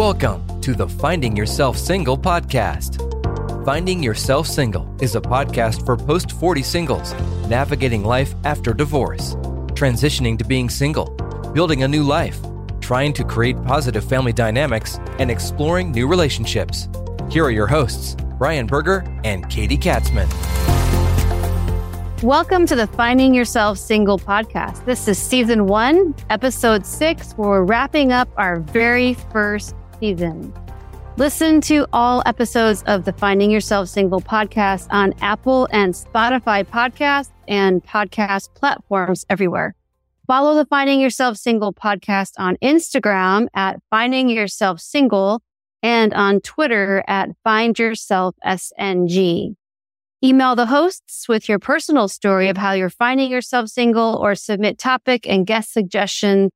[0.00, 2.96] Welcome to the Finding Yourself Single podcast.
[3.66, 7.12] Finding Yourself Single is a podcast for post 40 singles
[7.50, 9.34] navigating life after divorce,
[9.74, 11.10] transitioning to being single,
[11.52, 12.38] building a new life,
[12.80, 16.88] trying to create positive family dynamics, and exploring new relationships.
[17.30, 20.30] Here are your hosts, Brian Berger and Katie Katzman.
[22.22, 24.82] Welcome to the Finding Yourself Single podcast.
[24.86, 30.52] This is season one, episode six, where we're wrapping up our very first season.
[31.16, 37.30] Listen to all episodes of the Finding Yourself Single podcast on Apple and Spotify podcasts
[37.46, 39.74] and podcast platforms everywhere.
[40.26, 45.42] Follow the Finding Yourself Single podcast on Instagram at Finding Yourself Single
[45.82, 49.56] and on Twitter at Find Yourself SNG.
[50.22, 54.78] Email the hosts with your personal story of how you're finding yourself single or submit
[54.78, 56.50] topic and guest suggestions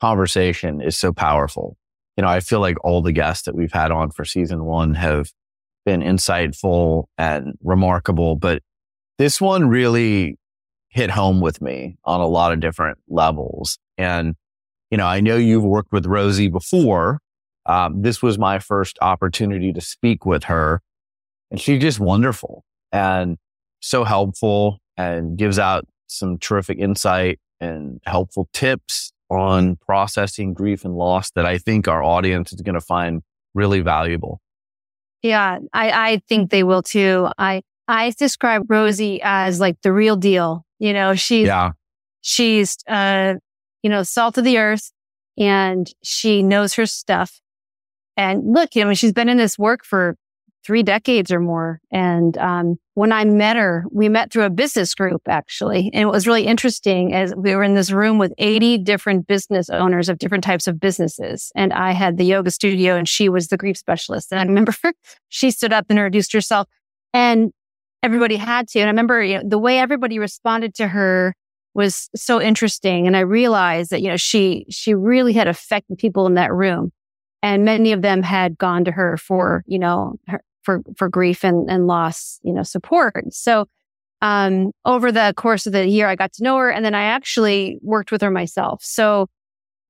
[0.00, 1.76] conversation is so powerful.
[2.16, 4.94] You know, I feel like all the guests that we've had on for season one
[4.94, 5.30] have
[5.88, 8.62] been insightful and remarkable, but
[9.16, 10.36] this one really
[10.90, 13.78] hit home with me on a lot of different levels.
[13.96, 14.34] And,
[14.90, 17.20] you know, I know you've worked with Rosie before.
[17.64, 20.82] Um, this was my first opportunity to speak with her
[21.50, 23.38] and she's just wonderful and
[23.80, 30.96] so helpful and gives out some terrific insight and helpful tips on processing grief and
[30.96, 33.22] loss that I think our audience is going to find
[33.54, 34.42] really valuable.
[35.22, 37.28] Yeah, I, I think they will too.
[37.38, 40.64] I, I describe Rosie as like the real deal.
[40.78, 41.72] You know, she's, Yeah.
[42.20, 43.34] she's, uh,
[43.82, 44.92] you know, salt of the earth
[45.36, 47.40] and she knows her stuff.
[48.16, 50.16] And look, you know, she's been in this work for
[50.68, 51.80] three decades or more.
[51.90, 55.88] And, um, when I met her, we met through a business group actually.
[55.94, 59.70] And it was really interesting as we were in this room with 80 different business
[59.70, 61.50] owners of different types of businesses.
[61.56, 64.30] And I had the yoga studio and she was the grief specialist.
[64.30, 64.74] And I remember
[65.30, 66.68] she stood up and introduced herself
[67.14, 67.50] and
[68.02, 68.80] everybody had to.
[68.80, 71.34] And I remember you know, the way everybody responded to her
[71.72, 73.06] was so interesting.
[73.06, 76.92] And I realized that, you know, she, she really had affected people in that room.
[77.42, 81.44] And many of them had gone to her for, you know, her, for, for grief
[81.44, 83.32] and, and loss, you know, support.
[83.32, 83.64] So,
[84.20, 87.04] um, over the course of the year, I got to know her and then I
[87.04, 88.84] actually worked with her myself.
[88.84, 89.28] So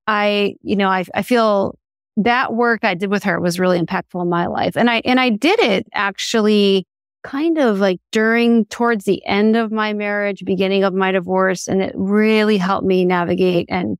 [0.07, 1.77] I, you know, I, I feel
[2.19, 4.77] that work I did with her was really impactful in my life.
[4.77, 6.87] And I, and I did it actually
[7.25, 11.67] kind of like during, towards the end of my marriage, beginning of my divorce.
[11.67, 13.97] And it really helped me navigate and,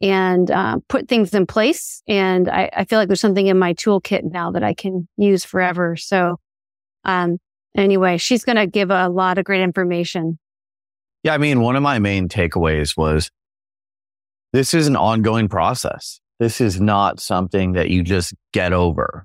[0.00, 2.02] and, uh, put things in place.
[2.06, 5.44] And I, I feel like there's something in my toolkit now that I can use
[5.44, 5.96] forever.
[5.96, 6.38] So,
[7.04, 7.38] um,
[7.76, 10.38] anyway, she's going to give a lot of great information.
[11.22, 11.34] Yeah.
[11.34, 13.30] I mean, one of my main takeaways was
[14.52, 16.20] this is an ongoing process.
[16.38, 19.24] This is not something that you just get over.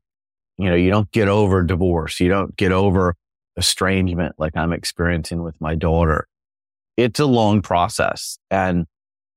[0.58, 2.20] You know, you don't get over divorce.
[2.20, 3.16] You don't get over
[3.58, 6.28] estrangement like I'm experiencing with my daughter.
[6.98, 8.38] It's a long process.
[8.52, 8.86] And,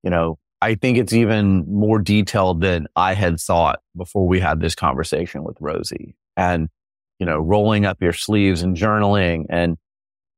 [0.02, 4.60] you know, I think it's even more detailed than I had thought before we had
[4.60, 6.14] this conversation with Rosie.
[6.36, 6.68] And,
[7.18, 9.76] you know, rolling up your sleeves and journaling and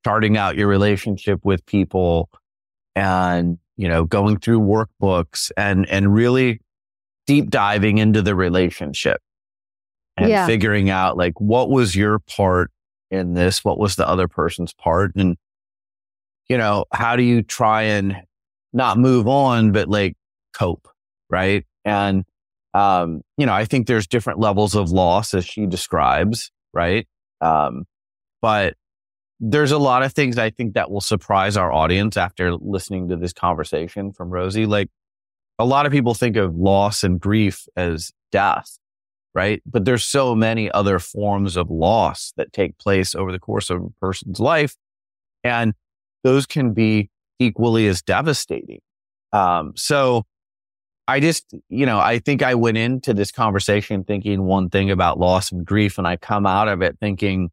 [0.03, 2.31] starting out your relationship with people
[2.97, 6.61] and, you know, going through workbooks and, and really
[7.27, 9.21] deep diving into the relationship
[10.17, 10.47] and Yeah.
[10.47, 12.71] figuring out like what was your part
[13.11, 13.63] in this?
[13.63, 15.13] What was the other person's part?
[15.17, 15.37] And,
[16.49, 18.17] you know, how do you try and
[18.75, 20.17] not move on, but like
[20.53, 20.89] cope?
[21.31, 21.65] Right.
[21.85, 22.25] And,
[22.75, 26.51] um, you know, I think there's different levels of loss as she describes.
[26.75, 27.09] Right.
[27.41, 27.85] Um,
[28.43, 28.75] but
[29.41, 33.17] there's a lot of things I think that will surprise our audience after listening to
[33.17, 34.67] this conversation from Rosie.
[34.67, 34.91] Like
[35.59, 38.79] a lot of people think of loss and grief as death
[39.35, 39.63] right?
[39.67, 43.83] But there's so many other forms of loss that take place over the course of
[43.83, 44.77] a person's life
[45.45, 45.75] And
[46.25, 48.81] those can be equally as devastating.
[49.33, 50.25] Um, so
[51.07, 55.19] I just, you know, I think I went into this conversation thinking one thing about
[55.19, 57.51] loss and grief, and I come out of it thinking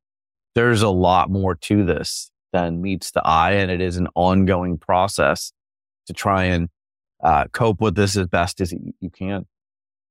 [0.55, 4.77] there's a lot more to this than meets the eye, and it is an ongoing
[4.77, 5.51] process
[6.07, 6.69] to try and
[7.23, 9.45] uh, cope with this as best as you can.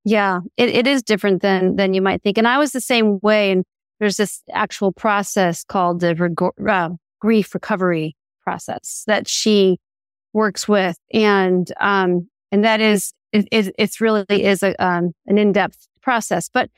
[0.05, 3.19] Yeah, it, it is different than than you might think, and I was the same
[3.23, 3.53] way.
[3.53, 3.65] And
[4.01, 6.91] there's this actual process called the reg- uh,
[7.21, 9.79] grief recovery process that she
[10.33, 15.39] works with, and um, and that is it, it, it's really is a, um, an
[15.39, 16.71] in-depth process, but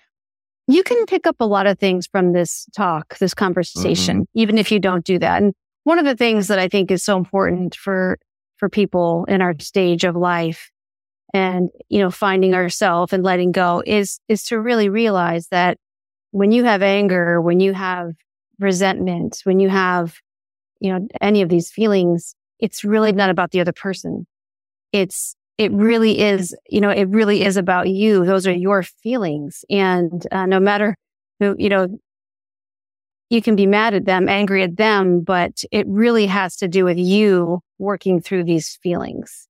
[0.68, 4.38] you can pick up a lot of things from this talk, this conversation, mm-hmm.
[4.38, 5.42] even if you don't do that.
[5.42, 5.54] And
[5.84, 8.18] one of the things that I think is so important for,
[8.56, 10.70] for people in our stage of life
[11.34, 15.78] and, you know, finding ourselves and letting go is, is to really realize that
[16.30, 18.12] when you have anger, when you have
[18.60, 20.14] resentment, when you have,
[20.82, 24.26] you know, any of these feelings, it's really not about the other person.
[24.92, 28.24] It's it really is, you know, it really is about you.
[28.24, 29.64] Those are your feelings.
[29.70, 30.96] And uh, no matter
[31.38, 31.86] who, you know,
[33.30, 36.84] you can be mad at them, angry at them, but it really has to do
[36.84, 39.46] with you working through these feelings.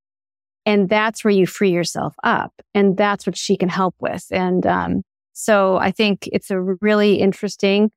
[0.66, 2.52] And that's where you free yourself up.
[2.74, 4.26] And that's what she can help with.
[4.30, 5.02] And um,
[5.32, 7.90] so I think it's a really interesting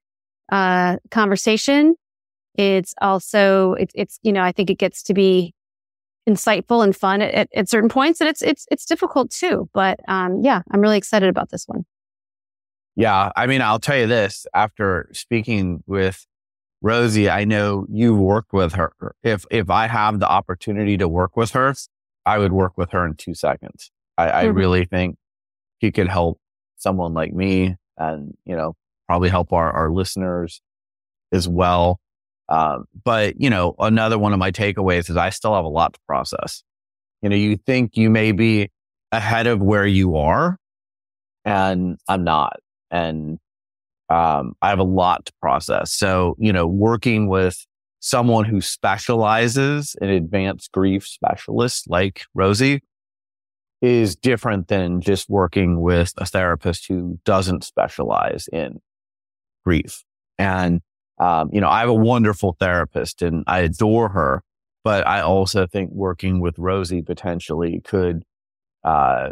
[0.52, 1.96] uh, conversation.
[2.58, 5.54] It's also, it, it's, you know, I think it gets to be
[6.28, 8.20] insightful and fun at, at, at, certain points.
[8.22, 9.70] And it's, it's, it's difficult too.
[9.74, 11.86] But, um, yeah, I'm really excited about this one.
[12.96, 13.32] Yeah.
[13.36, 16.26] I mean, I'll tell you this after speaking with
[16.82, 18.94] Rosie, I know you worked with her.
[19.24, 21.74] If, if I have the opportunity to work with her,
[22.26, 23.92] I would work with her in two seconds.
[24.18, 24.58] I, I mm-hmm.
[24.58, 25.18] really think
[25.80, 26.40] he could help
[26.78, 28.76] someone like me and, you know,
[29.08, 30.62] probably help our, our listeners
[31.32, 32.00] as well.
[32.50, 35.94] Um, but you know, another one of my takeaways is I still have a lot
[35.94, 36.64] to process.
[37.22, 38.70] You know, you think you may be
[39.12, 40.58] ahead of where you are
[41.44, 42.58] and I'm not.
[42.92, 43.40] And,
[44.10, 45.92] um, I have a lot to process.
[45.92, 47.66] So, you know, working with
[48.00, 52.84] someone who specializes in advanced grief specialists like Rosie
[53.82, 58.80] is different than just working with a therapist who doesn't specialize in
[59.66, 60.04] grief.
[60.38, 60.82] And
[61.18, 64.44] um, you know, I have a wonderful therapist and I adore her,
[64.84, 68.24] but I also think working with Rosie potentially could,
[68.84, 69.30] uh,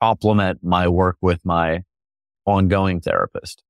[0.00, 1.82] complement my work with my
[2.44, 3.62] ongoing therapist.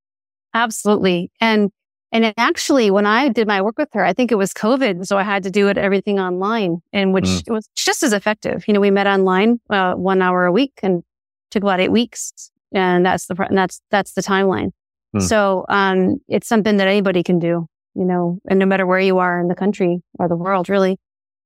[0.52, 1.30] Absolutely.
[1.40, 1.70] And,
[2.10, 5.06] and actually, when I did my work with her, I think it was COVID.
[5.06, 7.52] So I had to do it everything online and which mm.
[7.52, 8.66] was just as effective.
[8.66, 11.02] You know, we met online, uh, one hour a week and
[11.50, 12.50] took about eight weeks.
[12.72, 14.72] And that's the, that's, that's the timeline.
[15.14, 15.20] Hmm.
[15.20, 19.18] So, um, it's something that anybody can do, you know, and no matter where you
[19.18, 20.98] are in the country or the world, really.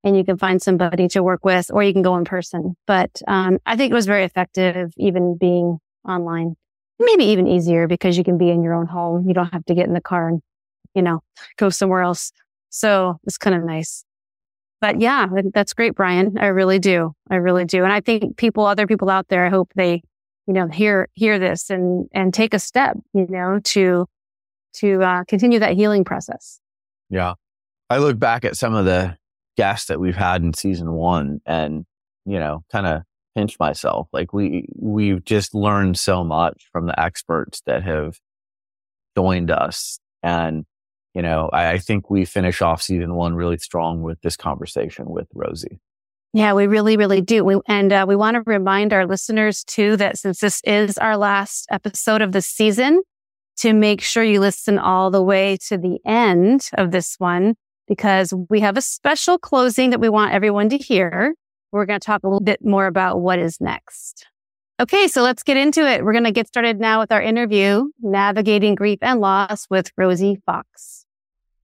[0.04, 2.76] And you can find somebody to work with or you can go in person.
[2.86, 5.78] But, um, I think it was very effective, even being
[6.08, 6.54] online.
[6.98, 9.28] Maybe even easier because you can be in your own home.
[9.28, 10.40] You don't have to get in the car and,
[10.94, 11.20] you know,
[11.58, 12.32] go somewhere else.
[12.70, 14.04] So it's kind of nice.
[14.80, 16.38] But yeah, that's great, Brian.
[16.38, 17.12] I really do.
[17.28, 17.82] I really do.
[17.82, 20.02] And I think people, other people out there, I hope they
[20.48, 24.06] you know, hear, hear this and, and take a step, you know, to,
[24.72, 26.58] to, uh, continue that healing process.
[27.10, 27.34] Yeah.
[27.90, 29.18] I look back at some of the
[29.58, 31.84] guests that we've had in season one and,
[32.24, 33.02] you know, kind of
[33.36, 34.08] pinch myself.
[34.10, 38.18] Like we, we've just learned so much from the experts that have
[39.16, 40.00] joined us.
[40.22, 40.64] And,
[41.14, 45.10] you know, I, I think we finish off season one really strong with this conversation
[45.10, 45.78] with Rosie.
[46.34, 47.42] Yeah, we really, really do.
[47.42, 51.16] We, and uh, we want to remind our listeners too that since this is our
[51.16, 53.02] last episode of the season,
[53.58, 57.56] to make sure you listen all the way to the end of this one,
[57.88, 61.34] because we have a special closing that we want everyone to hear.
[61.72, 64.26] We're going to talk a little bit more about what is next.
[64.80, 66.04] Okay, so let's get into it.
[66.04, 70.40] We're going to get started now with our interview, Navigating Grief and Loss with Rosie
[70.46, 71.04] Fox.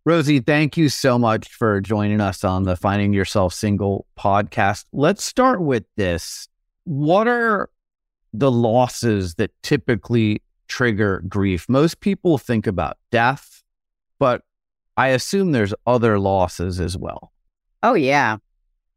[0.07, 4.85] Rosie, thank you so much for joining us on the Finding Yourself Single podcast.
[4.93, 6.47] Let's start with this.
[6.85, 7.71] What are
[8.35, 11.65] the losses that typically trigger grief?
[11.71, 13.63] Most people think about death,
[14.19, 14.43] but
[14.95, 17.33] I assume there's other losses as well.
[17.83, 18.37] Oh, yeah.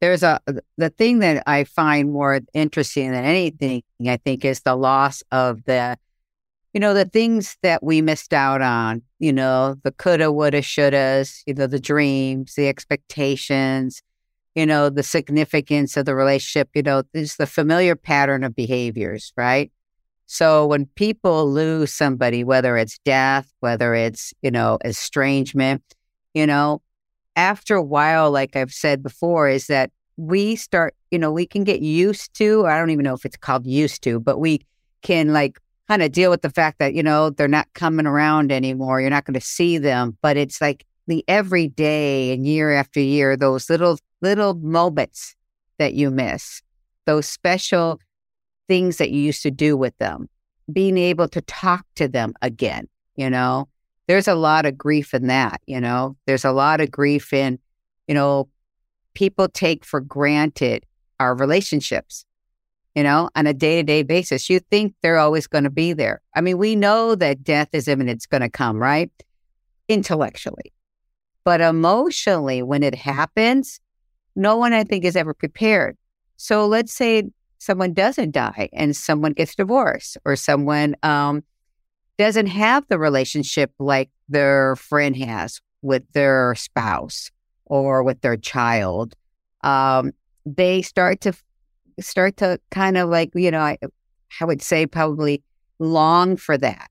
[0.01, 0.41] There's a,
[0.77, 5.63] the thing that I find more interesting than anything, I think, is the loss of
[5.63, 5.97] the
[6.73, 11.41] you know, the things that we missed out on, you know, the coulda, woulda, shouldas,
[11.45, 14.01] you know, the dreams, the expectations,
[14.55, 19.31] you know, the significance of the relationship, you know, is the familiar pattern of behaviors,
[19.37, 19.71] right?
[20.25, 25.83] So when people lose somebody, whether it's death, whether it's, you know, estrangement,
[26.33, 26.81] you know,
[27.35, 31.63] after a while, like I've said before, is that we start, you know, we can
[31.63, 34.65] get used to, I don't even know if it's called used to, but we
[35.01, 38.51] can like kind of deal with the fact that, you know, they're not coming around
[38.51, 38.99] anymore.
[38.99, 40.17] You're not going to see them.
[40.21, 45.35] But it's like the everyday and year after year, those little, little moments
[45.77, 46.61] that you miss,
[47.05, 47.99] those special
[48.67, 50.27] things that you used to do with them,
[50.71, 53.69] being able to talk to them again, you know,
[54.07, 57.59] there's a lot of grief in that, you know, there's a lot of grief in,
[58.07, 58.49] you know,
[59.13, 60.85] people take for granted
[61.19, 62.25] our relationships,
[62.97, 64.49] you know, on a day to day basis.
[64.49, 66.19] You think they're always going to be there.
[66.35, 69.11] I mean, we know that death is imminent, it's going to come, right?
[69.87, 70.73] Intellectually.
[71.43, 73.79] But emotionally, when it happens,
[74.35, 75.95] no one, I think, is ever prepared.
[76.37, 81.43] So let's say someone doesn't die and someone gets divorced or someone um,
[82.17, 87.29] doesn't have the relationship like their friend has with their spouse
[87.67, 89.13] or with their child,
[89.61, 90.13] um,
[90.47, 91.33] they start to
[91.99, 93.77] start to kind of like you know I,
[94.41, 95.43] I would say probably
[95.79, 96.89] long for that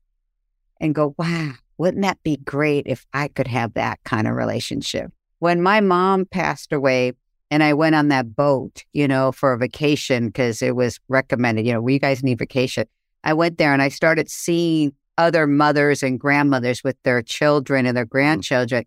[0.79, 5.11] and go wow wouldn't that be great if I could have that kind of relationship
[5.39, 7.13] when my mom passed away
[7.49, 11.65] and I went on that boat, you know, for a vacation because it was recommended,
[11.65, 12.85] you know, we guys need vacation.
[13.23, 17.95] I went there and I started seeing other mothers and grandmothers with their children and
[17.95, 18.09] their mm.
[18.09, 18.85] grandchildren.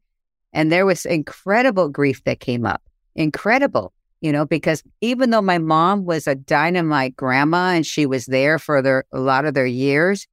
[0.52, 2.82] And there was incredible grief that came up.
[3.14, 8.26] Incredible, you know, because even though my mom was a dynamite grandma and she was
[8.26, 10.26] there for their, a lot of their years,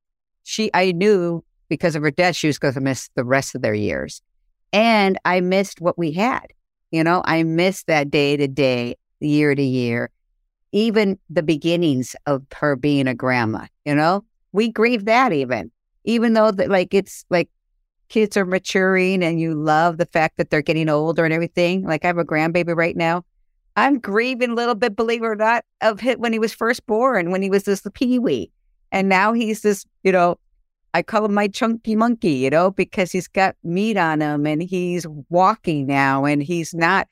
[0.43, 3.61] she, I knew because of her death, she was going to miss the rest of
[3.61, 4.21] their years.
[4.73, 6.47] And I missed what we had.
[6.91, 10.09] You know, I missed that day to day, year to year,
[10.71, 13.65] even the beginnings of her being a grandma.
[13.85, 15.71] You know, we grieve that even,
[16.03, 17.49] even though that like it's like
[18.09, 21.83] kids are maturing and you love the fact that they're getting older and everything.
[21.83, 23.23] Like I have a grandbaby right now.
[23.77, 26.85] I'm grieving a little bit, believe it or not, of hit when he was first
[26.87, 28.49] born, when he was this peewee.
[28.91, 30.39] And now he's this, you know,
[30.95, 34.63] I call him my chunky monkey, you know, because he's got meat on him and
[34.63, 37.07] he's walking now and he's not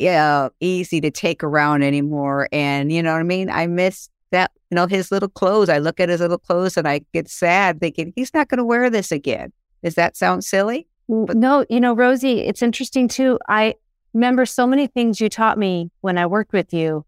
[0.00, 2.48] uh, easy to take around anymore.
[2.50, 3.48] And you know what I mean?
[3.48, 5.68] I miss that, you know, his little clothes.
[5.68, 8.64] I look at his little clothes and I get sad thinking he's not going to
[8.64, 9.52] wear this again.
[9.84, 10.88] Does that sound silly?
[11.08, 13.38] No, you know, Rosie, it's interesting too.
[13.48, 13.76] I
[14.14, 17.04] remember so many things you taught me when I worked with you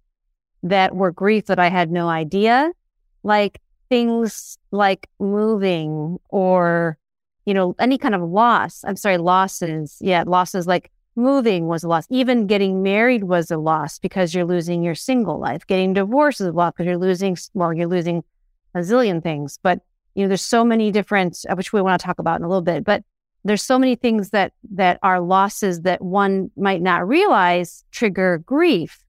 [0.62, 2.72] that were grief that I had no idea.
[3.22, 6.96] Like things like moving or,
[7.44, 8.84] you know, any kind of loss.
[8.84, 9.98] I'm sorry, losses.
[10.00, 12.06] Yeah, losses like moving was a loss.
[12.10, 15.66] Even getting married was a loss because you're losing your single life.
[15.66, 18.24] Getting divorced is a loss because you're losing, well, you're losing
[18.74, 19.58] a zillion things.
[19.62, 19.80] But,
[20.14, 22.48] you know, there's so many different, uh, which we want to talk about in a
[22.48, 23.02] little bit, but
[23.44, 29.02] there's so many things that that are losses that one might not realize trigger grief.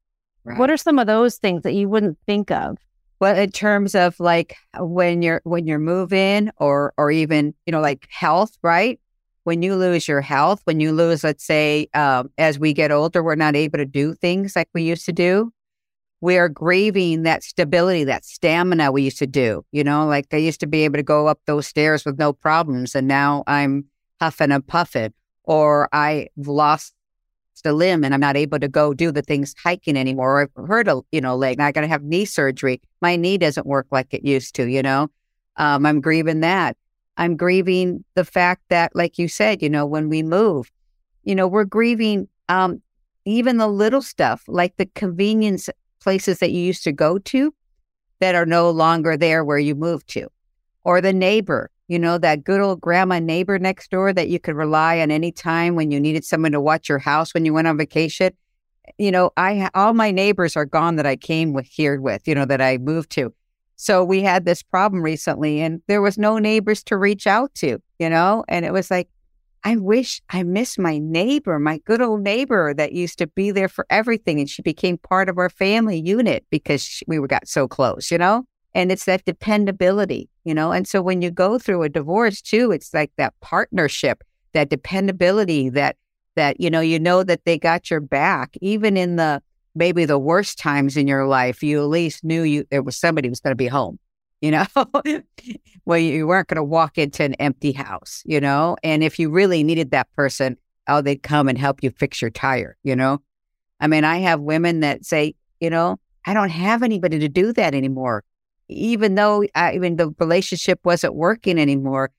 [0.44, 0.58] Right.
[0.58, 2.78] What are some of those things that you wouldn't think of?
[3.20, 7.82] Well, in terms of like when you're when you're moving or or even you know
[7.82, 9.00] like health, right?
[9.44, 13.24] When you lose your health, when you lose, let's say, um, as we get older,
[13.24, 15.52] we're not able to do things like we used to do.
[16.20, 19.66] We are grieving that stability, that stamina we used to do.
[19.72, 22.34] You know, like I used to be able to go up those stairs with no
[22.34, 23.86] problems, and now I'm
[24.22, 25.14] huffing and puffing,
[25.44, 26.94] or I've lost
[27.66, 30.40] a limb and I'm not able to go do the things hiking anymore.
[30.40, 31.60] Or I've hurt a you know leg.
[31.60, 32.82] I got to have knee surgery.
[33.02, 34.68] My knee doesn't work like it used to.
[34.68, 35.10] You know,
[35.58, 36.78] um, I'm grieving that.
[37.18, 40.72] I'm grieving the fact that, like you said, you know, when we move,
[41.24, 42.82] you know, we're grieving um,
[43.26, 47.54] even the little stuff like the convenience places that you used to go to
[48.20, 50.28] that are no longer there where you moved to,
[50.84, 54.56] or the neighbor you know, that good old grandma neighbor next door that you could
[54.56, 57.68] rely on any time when you needed someone to watch your house when you went
[57.68, 58.32] on vacation.
[58.98, 62.36] You know, I all my neighbors are gone that I came with here with, you
[62.36, 63.34] know, that I moved to.
[63.76, 67.82] So we had this problem recently and there was no neighbors to reach out to,
[68.00, 69.10] you know, and it was like,
[69.64, 73.68] I wish I miss my neighbor, my good old neighbor that used to be there
[73.68, 74.40] for everything.
[74.40, 78.18] And she became part of our family unit because she, we got so close, you
[78.18, 78.46] know?
[78.74, 80.72] And it's that dependability, you know?
[80.72, 84.24] And so when you go through a divorce too, it's like that partnership,
[84.54, 85.98] that dependability that,
[86.36, 89.42] that, you know, you know that they got your back, even in the,
[89.76, 93.28] maybe the worst times in your life, you at least knew you, there was somebody
[93.28, 94.00] who was going to be home,
[94.40, 94.66] you know,
[95.86, 98.78] well, you weren't going to walk into an empty house, you know?
[98.84, 102.32] And if you really needed that person, oh, they'd come and help you fix your
[102.32, 103.22] tire, you know?
[103.82, 107.52] I mean, I have women that say, you know, I don't have anybody to do
[107.54, 108.24] that anymore
[108.72, 112.12] even though I, even the relationship wasn't working anymore,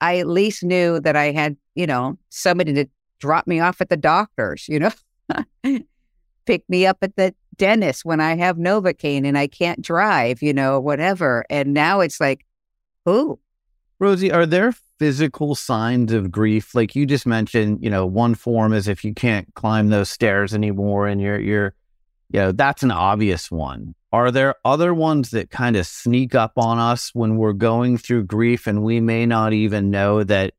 [0.00, 2.86] I at least knew that I had, you know, somebody to
[3.18, 4.90] drop me off at the doctor's, you know,
[6.46, 10.52] pick me up at the dentist when I have Novocaine and I can't drive, you
[10.52, 11.44] know, whatever.
[11.50, 12.44] And now it's like,
[13.08, 13.38] ooh.
[13.98, 16.74] Rosie, are there physical signs of grief?
[16.74, 20.54] Like you just mentioned, you know, one form is if you can't climb those stairs
[20.54, 21.74] anymore and you're, you're,
[22.30, 23.94] you know, that's an obvious one.
[24.12, 28.24] Are there other ones that kind of sneak up on us when we're going through
[28.24, 30.54] grief and we may not even know that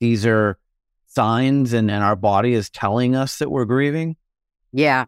[0.00, 0.58] these are
[1.06, 4.16] signs and, and our body is telling us that we're grieving?
[4.72, 5.04] Yeah,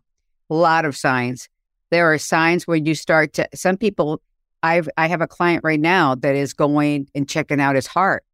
[0.49, 1.49] a lot of signs.
[1.90, 4.20] There are signs where you start to, some people,
[4.62, 8.25] I've, I have a client right now that is going and checking out his heart.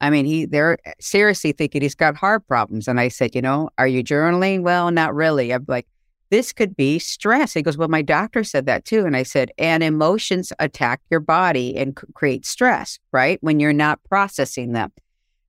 [0.00, 2.88] I mean, he, they're eh, seriously thinking he's got heart problems.
[2.88, 4.62] And I said, you know, are you journaling?
[4.62, 5.52] Well, not really.
[5.52, 5.86] I'm like,
[6.30, 7.54] this could be stress.
[7.54, 9.06] He goes, Well, my doctor said that too.
[9.06, 13.38] And I said, And emotions attack your body and create stress, right?
[13.40, 14.92] When you're not processing them.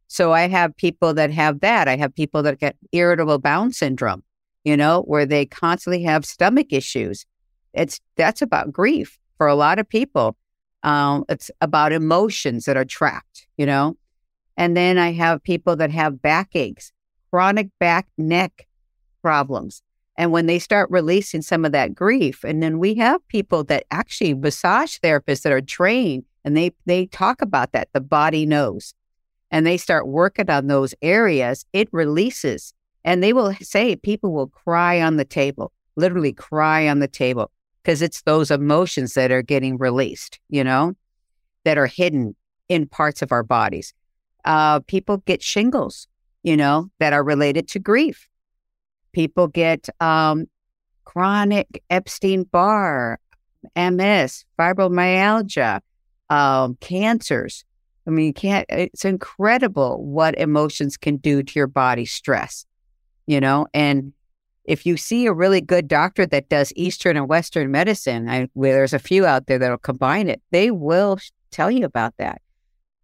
[0.07, 1.87] So I have people that have that.
[1.87, 4.23] I have people that get irritable bowel syndrome,
[4.63, 7.25] you know, where they constantly have stomach issues.
[7.73, 10.35] It's that's about grief for a lot of people.
[10.83, 13.97] Um, it's about emotions that are trapped, you know.
[14.55, 16.91] And then I have people that have backaches,
[17.31, 18.67] chronic back neck
[19.21, 19.83] problems
[20.19, 23.85] and when they start releasing some of that grief, and then we have people that
[23.89, 27.87] actually massage therapists that are trained and they they talk about that.
[27.93, 28.93] The body knows.
[29.49, 32.73] And they start working on those areas, it releases.
[33.05, 37.49] And they will say people will cry on the table, literally cry on the table,
[37.81, 40.95] because it's those emotions that are getting released, you know,
[41.63, 42.35] that are hidden
[42.67, 43.93] in parts of our bodies.
[44.43, 46.09] Uh, people get shingles,
[46.43, 48.28] you know, that are related to grief
[49.11, 50.47] People get um,
[51.09, 53.19] chronic Epstein Barr,
[53.75, 55.81] MS, fibromyalgia,
[56.29, 57.65] um, cancers.
[58.07, 62.65] I mean, you can't, it's incredible what emotions can do to your body, stress,
[63.25, 63.67] you know?
[63.73, 64.13] And
[64.65, 68.93] if you see a really good doctor that does Eastern and Western medicine, I, there's
[68.93, 71.17] a few out there that'll combine it, they will
[71.51, 72.41] tell you about that.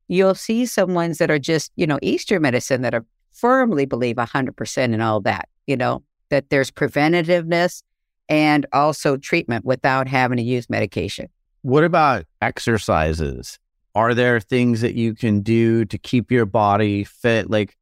[0.07, 4.17] You'll see some ones that are just, you know, Eastern medicine that are firmly believe
[4.17, 7.83] 100% in all that you know, that there's preventativeness
[8.27, 11.27] and also treatment without having to use medication.
[11.61, 13.59] What about exercises?
[13.93, 17.49] Are there things that you can do to keep your body fit?
[17.49, 17.77] Like,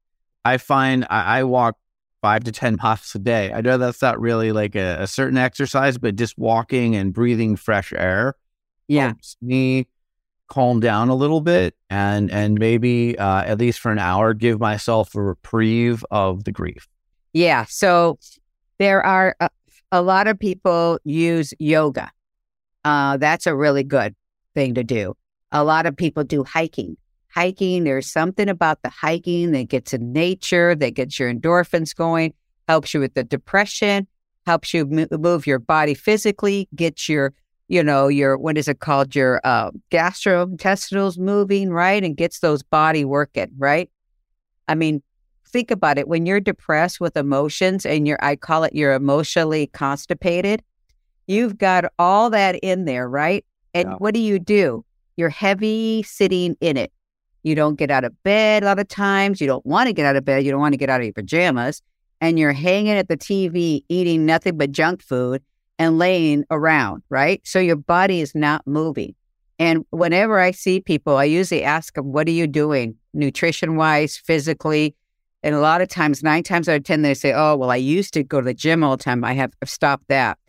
[0.46, 1.78] I find I, I walk
[2.22, 3.52] five to 10 miles a day.
[3.52, 7.56] I know that's not really like a, a certain exercise, but just walking and breathing
[7.56, 8.36] fresh air
[8.88, 9.08] yeah.
[9.08, 9.88] helps me
[10.48, 14.60] calm down a little bit and and maybe uh, at least for an hour give
[14.60, 16.88] myself a reprieve of the grief
[17.34, 17.65] yeah.
[17.67, 18.19] So
[18.80, 19.50] there are a,
[19.91, 22.12] a lot of people use yoga.
[22.86, 24.15] Uh, that's a really good
[24.54, 25.15] thing to do.
[25.52, 26.98] A lot of people do hiking.
[27.34, 32.34] Hiking, there's something about the hiking that gets in nature, that gets your endorphins going,
[32.67, 34.08] helps you with the depression,
[34.46, 37.34] helps you move your body physically, gets your,
[37.67, 39.15] you know, your, what is it called?
[39.15, 42.04] Your uh, gastrointestinals moving, right?
[42.04, 43.89] And gets those body working, right?
[44.67, 45.02] I mean,
[45.54, 49.68] think about it when you're depressed with emotions and you're i call it you're emotionally
[49.68, 50.62] constipated
[51.28, 53.46] you've got all that in there right?
[53.74, 53.96] And yeah.
[53.98, 54.86] what do you do?
[55.16, 56.92] You're heavy sitting in it.
[57.44, 60.06] You don't get out of bed a lot of times you don't want to get
[60.06, 61.82] out of bed you don't want to get out of your pajamas
[62.22, 65.44] and you're hanging at the tv eating nothing but junk food
[65.78, 67.42] and laying around right?
[67.44, 69.13] So your body is not moving.
[69.60, 74.18] And whenever i see people i usually ask them what are you doing nutrition wise
[74.18, 74.96] physically
[75.43, 77.75] and a lot of times, nine times out of 10, they say, Oh, well, I
[77.75, 79.23] used to go to the gym all the time.
[79.23, 80.39] I have stopped that.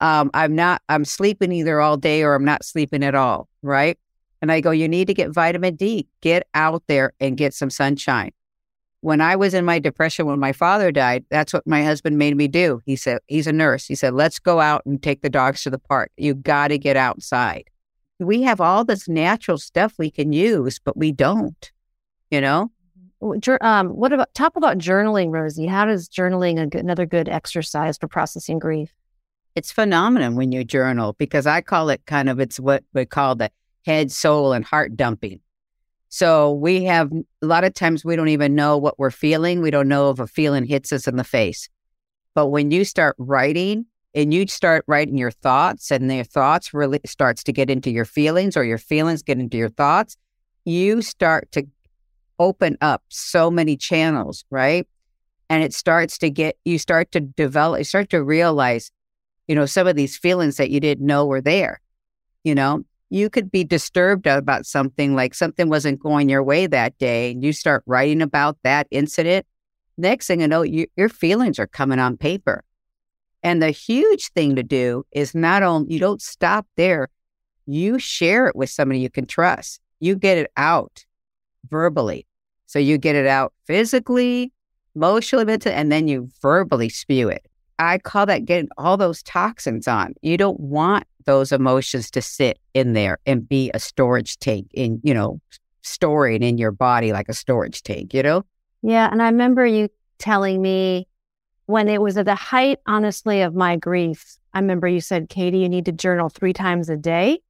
[0.00, 3.48] Um, I'm not, I'm sleeping either all day or I'm not sleeping at all.
[3.62, 3.98] Right.
[4.42, 6.08] And I go, You need to get vitamin D.
[6.20, 8.32] Get out there and get some sunshine.
[9.02, 12.36] When I was in my depression, when my father died, that's what my husband made
[12.36, 12.82] me do.
[12.84, 13.86] He said, He's a nurse.
[13.86, 16.10] He said, Let's go out and take the dogs to the park.
[16.16, 17.70] You got to get outside.
[18.18, 21.70] We have all this natural stuff we can use, but we don't,
[22.30, 22.70] you know?
[23.22, 25.66] Um, what about talk about journaling, Rosie?
[25.66, 28.94] How does journaling another good exercise for processing grief?
[29.54, 33.34] It's phenomenal when you journal because I call it kind of it's what we call
[33.34, 33.50] the
[33.84, 35.40] head, soul, and heart dumping.
[36.08, 39.60] So we have a lot of times we don't even know what we're feeling.
[39.60, 41.68] We don't know if a feeling hits us in the face.
[42.34, 47.00] But when you start writing and you start writing your thoughts and their thoughts really
[47.04, 50.16] starts to get into your feelings or your feelings get into your thoughts,
[50.64, 51.66] you start to
[52.40, 54.88] open up so many channels, right?
[55.48, 58.90] And it starts to get, you start to develop, you start to realize,
[59.46, 61.80] you know, some of these feelings that you didn't know were there.
[62.42, 66.96] You know, you could be disturbed about something like something wasn't going your way that
[66.98, 69.46] day, and you start writing about that incident.
[69.98, 72.64] next thing you know, you, your feelings are coming on paper.
[73.42, 77.08] And the huge thing to do is not only you don't stop there,
[77.66, 79.80] you share it with somebody you can trust.
[79.98, 81.04] You get it out
[81.68, 82.26] verbally.
[82.70, 84.52] So you get it out physically,
[84.94, 87.44] emotionally, mentally, and then you verbally spew it.
[87.80, 90.14] I call that getting all those toxins on.
[90.22, 95.00] You don't want those emotions to sit in there and be a storage tank in,
[95.02, 95.40] you know,
[95.82, 98.44] storing in your body like a storage tank, you know?
[98.82, 99.08] Yeah.
[99.10, 101.08] And I remember you telling me
[101.66, 105.58] when it was at the height, honestly, of my grief, I remember you said, Katie,
[105.58, 107.40] you need to journal three times a day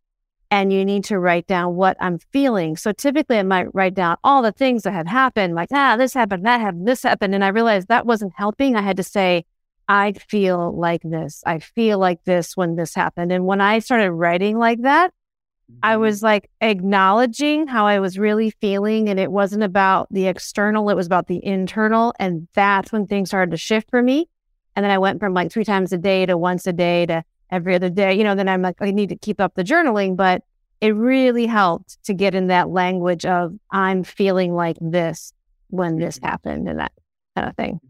[0.51, 2.77] and you need to write down what I'm feeling.
[2.77, 6.13] So typically I might write down all the things that had happened, like, ah, this
[6.15, 7.35] happened, that happened, this happened.
[7.35, 8.75] And I realized that wasn't helping.
[8.75, 9.45] I had to say,
[9.89, 11.43] I feel like this.
[11.47, 13.33] I feel like this when this happened.
[13.33, 15.13] And when I started writing like that,
[15.83, 16.03] I Mm-hmm.
[16.03, 19.09] was like acknowledging how I was really feeling.
[19.09, 22.13] And it wasn't about the external, it was about the internal.
[22.19, 24.29] And that's when things started to shift for me.
[24.77, 27.25] And then I went from like three times a day to once a day to
[27.51, 28.15] every other day.
[28.15, 30.17] You know, then I'm like, I need to keep up the journaling.
[30.17, 30.43] But
[30.81, 35.33] it really helped to get in that language of I'm feeling like this
[35.69, 36.27] when this Mm-hmm.
[36.27, 36.93] happened and that
[37.37, 37.81] kind of thing.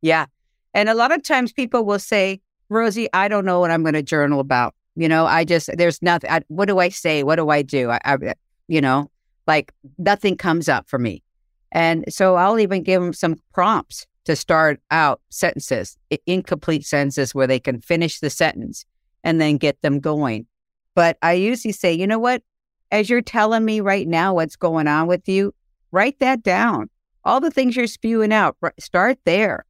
[0.00, 0.26] Yeah.
[0.74, 3.94] And a lot of times people will say, Rosie, I don't know what I'm going
[3.94, 4.74] to journal about.
[4.96, 6.30] You know, I just, there's nothing.
[6.30, 7.22] I, what do I say?
[7.22, 7.90] What do I do?
[7.90, 8.34] I, I,
[8.68, 9.10] you know,
[9.46, 11.22] like nothing comes up for me.
[11.70, 15.96] And so I'll even give them some prompts to start out sentences,
[16.26, 18.84] incomplete sentences where they can finish the sentence
[19.24, 20.46] and then get them going.
[20.94, 22.42] But I usually say, you know what?
[22.90, 25.54] As you're telling me right now what's going on with you,
[25.90, 26.90] write that down.
[27.24, 29.64] All the things you're spewing out, start there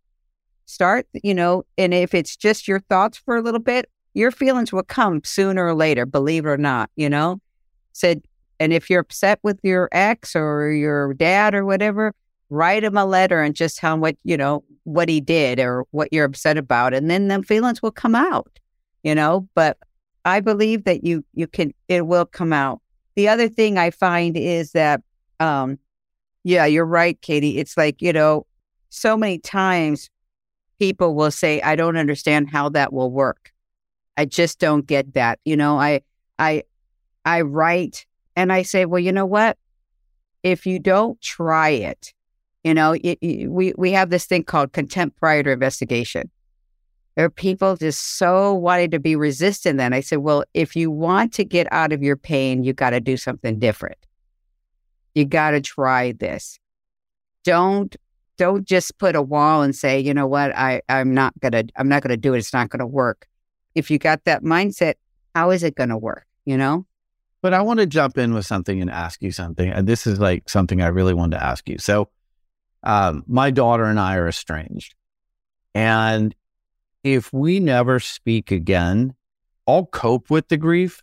[0.73, 4.73] start, you know, and if it's just your thoughts for a little bit, your feelings
[4.73, 7.41] will come sooner or later, believe it or not, you know.
[7.93, 8.23] Said,
[8.59, 12.15] and if you're upset with your ex or your dad or whatever,
[12.51, 15.85] write him a letter and just tell him what, you know, what he did or
[15.91, 16.95] what you're upset about.
[16.95, 18.59] And then the feelings will come out,
[19.03, 19.49] you know.
[19.55, 19.79] But
[20.25, 22.81] I believe that you you can it will come out.
[23.17, 25.03] The other thing I find is that
[25.41, 25.79] um
[26.45, 27.59] yeah, you're right, Katie.
[27.59, 28.47] It's like, you know,
[28.91, 30.11] so many times
[30.79, 33.53] people will say, I don't understand how that will work.
[34.17, 35.39] I just don't get that.
[35.45, 36.03] You know, I
[36.39, 36.65] I
[37.25, 39.57] I write and I say, well, you know what?
[40.43, 42.13] If you don't try it,
[42.65, 46.31] you know, it, it- we we have this thing called contempt prior to investigation.
[47.15, 49.79] There are people just so wanting to be resistant.
[49.79, 52.91] Then I said, well, if you want to get out of your pain, you got
[52.91, 53.99] to do something different.
[55.15, 56.59] You got to try this.
[57.45, 57.95] Don't
[58.39, 61.89] don't just put a wall and say, you know what, I I'm not gonna I'm
[61.89, 62.39] not gonna do it.
[62.39, 63.27] It's not gonna work.
[63.75, 64.95] If you got that mindset,
[65.35, 66.27] how is it gonna work?
[66.45, 66.87] You know?
[67.43, 69.69] But I want to jump in with something and ask you something.
[69.69, 71.79] And this is like something I really wanted to ask you.
[71.79, 72.09] So,
[72.85, 74.95] um, my daughter and I are estranged.
[75.75, 76.35] And
[77.05, 79.15] if we never speak again,
[79.67, 81.03] I'll cope with the grief.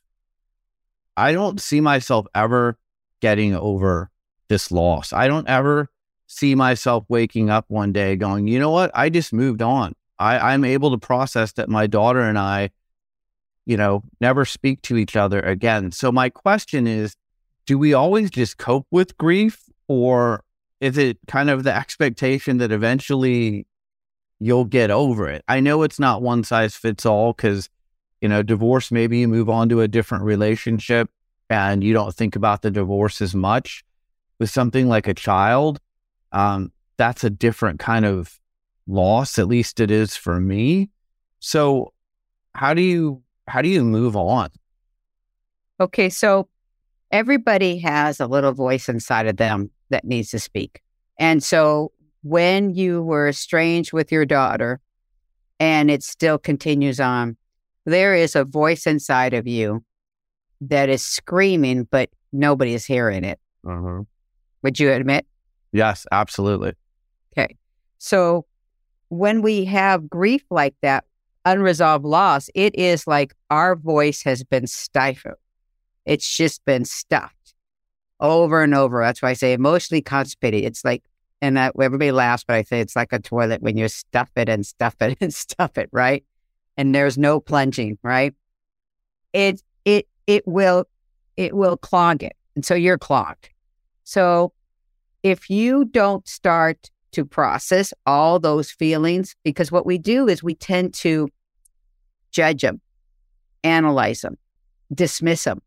[1.18, 2.78] I don't see myself ever
[3.20, 4.10] getting over
[4.48, 5.12] this loss.
[5.14, 5.90] I don't ever
[6.28, 8.92] see myself waking up one day going, you know what?
[8.94, 9.94] I just moved on.
[10.18, 12.72] I, I'm able to process that my daughter and I
[13.70, 15.92] you know, never speak to each other again.
[15.92, 17.16] So my question is,
[17.68, 20.44] do we always just cope with grief or
[20.82, 23.68] is it kind of the expectation that eventually
[24.40, 25.44] you'll get over it?
[25.48, 27.70] I know it's not one size fits all cuz
[28.22, 31.10] you know, divorce maybe you move on to a different relationship
[31.50, 33.84] and you don't think about the divorce as much.
[34.40, 35.80] With something like a child,
[36.32, 38.40] um, that's a different kind of
[38.88, 40.90] loss, at least it is for me.
[41.40, 41.94] So
[42.54, 44.50] how do you how do you move on?
[45.80, 46.48] Okay, so
[47.12, 50.82] everybody has a little voice inside of them that needs to speak.
[51.18, 54.80] And so when you were estranged with your daughter
[55.60, 57.38] and it still continues on,
[57.86, 59.84] there is a voice inside of you
[60.62, 63.40] that is screaming, but nobody is hearing it.
[63.66, 64.02] Mm-hmm.
[64.64, 65.26] Would you admit?
[65.72, 66.74] Yes, absolutely.
[67.38, 67.56] Okay.
[67.98, 68.46] So
[69.10, 71.06] when we have grief like that,
[71.46, 75.36] unresolved loss, it is like our voice has been stifled.
[76.06, 77.56] It's just been stuffed
[78.20, 79.02] over and over.
[79.02, 80.66] That's why I say emotionally constipated.
[80.66, 81.04] It's like,
[81.42, 84.50] and that, everybody laughs, but I say it's like a toilet when you stuff it
[84.50, 86.24] and stuff it and stuff it, right?
[86.78, 88.34] And there's no plunging, right?
[89.34, 90.86] It it it will
[91.38, 93.50] it will clog it, and so you're clogged.
[94.04, 94.54] So
[95.24, 100.56] if you don't start to process all those feelings, because what we do is we
[100.56, 101.30] tend to
[102.32, 102.82] judge them,
[103.64, 104.38] analyze them,
[104.94, 105.62] dismiss them,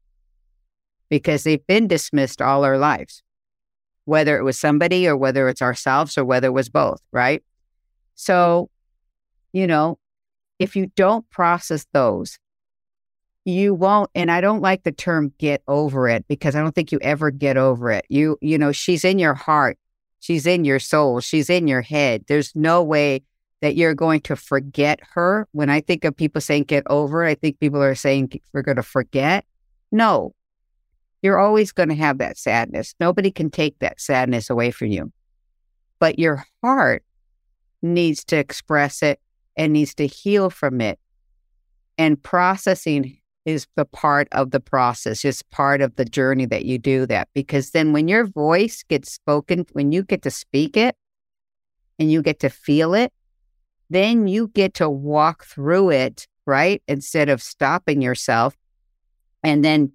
[1.08, 3.22] because they've been dismissed all our lives,
[4.04, 7.42] whether it was somebody or whether it's ourselves or whether it was both, right?
[8.14, 8.70] So,
[9.52, 9.98] you know,
[10.58, 12.38] if you don't process those,
[13.44, 16.92] you won't and i don't like the term get over it because i don't think
[16.92, 18.06] you ever get over it.
[18.08, 19.78] You you know she's in your heart.
[20.20, 21.18] She's in your soul.
[21.18, 22.24] She's in your head.
[22.28, 23.24] There's no way
[23.60, 25.48] that you're going to forget her.
[25.50, 28.76] When i think of people saying get over i think people are saying we're going
[28.76, 29.44] to forget.
[29.90, 30.34] No
[31.22, 35.12] you're always going to have that sadness nobody can take that sadness away from you
[35.98, 37.04] but your heart
[37.80, 39.20] needs to express it
[39.56, 40.98] and needs to heal from it
[41.98, 46.78] and processing is the part of the process, is part of the journey that you
[46.78, 47.28] do that.
[47.34, 50.96] Because then when your voice gets spoken, when you get to speak it
[51.98, 53.12] and you get to feel it,
[53.90, 56.82] then you get to walk through it, right?
[56.88, 58.56] Instead of stopping yourself
[59.42, 59.92] and then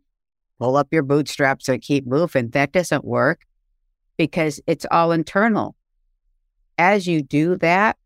[0.60, 2.50] pull up your bootstraps and keep moving.
[2.50, 3.46] That doesn't work
[4.18, 5.76] because it's all internal.
[6.78, 7.98] As you do that,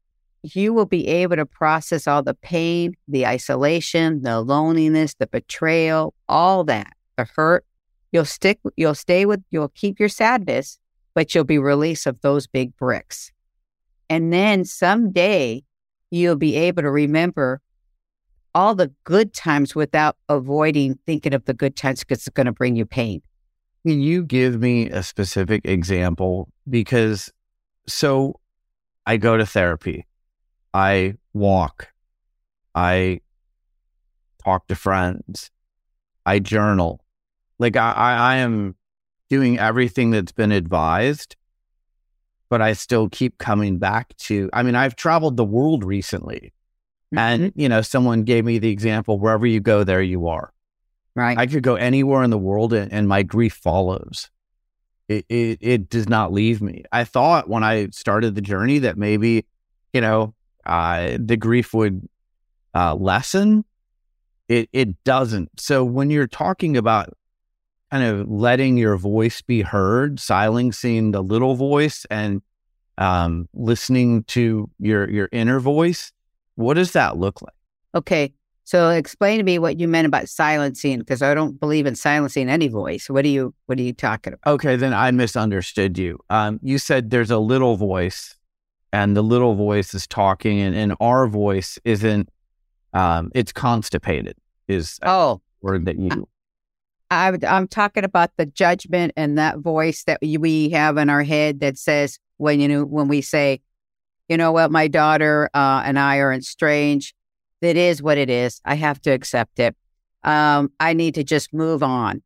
[0.43, 6.13] you will be able to process all the pain, the isolation, the loneliness, the betrayal,
[6.27, 7.65] all that, the hurt.
[8.11, 10.79] You'll stick, you'll stay with, you'll keep your sadness,
[11.13, 13.31] but you'll be released of those big bricks.
[14.09, 15.63] And then someday
[16.09, 17.61] you'll be able to remember
[18.53, 22.51] all the good times without avoiding thinking of the good times because it's going to
[22.51, 23.21] bring you pain.
[23.85, 26.49] Can you give me a specific example?
[26.69, 27.31] Because
[27.87, 28.39] so
[29.05, 30.05] I go to therapy
[30.73, 31.89] I walk.
[32.73, 33.21] I
[34.43, 35.51] talk to friends.
[36.25, 37.03] I journal.
[37.59, 38.75] Like I, I, am
[39.29, 41.35] doing everything that's been advised,
[42.49, 44.49] but I still keep coming back to.
[44.53, 46.53] I mean, I've traveled the world recently.
[47.19, 50.53] And you know, someone gave me the example: wherever you go, there you are.
[51.15, 51.37] Right.
[51.37, 54.29] I could go anywhere in the world, and, and my grief follows.
[55.09, 56.83] It, it it does not leave me.
[56.91, 59.45] I thought when I started the journey that maybe,
[59.93, 60.33] you know,
[60.65, 62.07] uh, the grief would
[62.73, 63.65] uh, lessen.
[64.47, 65.59] It it doesn't.
[65.59, 67.13] So when you're talking about
[67.91, 72.41] kind of letting your voice be heard, silencing the little voice, and
[72.97, 76.13] um, listening to your your inner voice,
[76.61, 77.53] what does that look like?
[77.93, 81.95] Okay, so explain to me what you meant about silencing, because I don't believe in
[81.95, 83.09] silencing any voice.
[83.09, 84.53] What are you What are you talking about?
[84.53, 86.19] Okay, then I misunderstood you.
[86.29, 88.35] Um, you said there's a little voice
[88.93, 92.29] and the little voice is talking and, and our voice isn't
[92.93, 94.35] um it's constipated
[94.67, 96.27] is oh word that you
[97.09, 101.59] I, I'm talking about the judgment and that voice that we have in our head
[101.59, 103.59] that says when you know when we say,
[104.31, 107.13] you know what, my daughter uh, and I are estranged.
[107.59, 108.61] It is what it is.
[108.63, 109.75] I have to accept it.
[110.23, 112.23] Um, I need to just move on.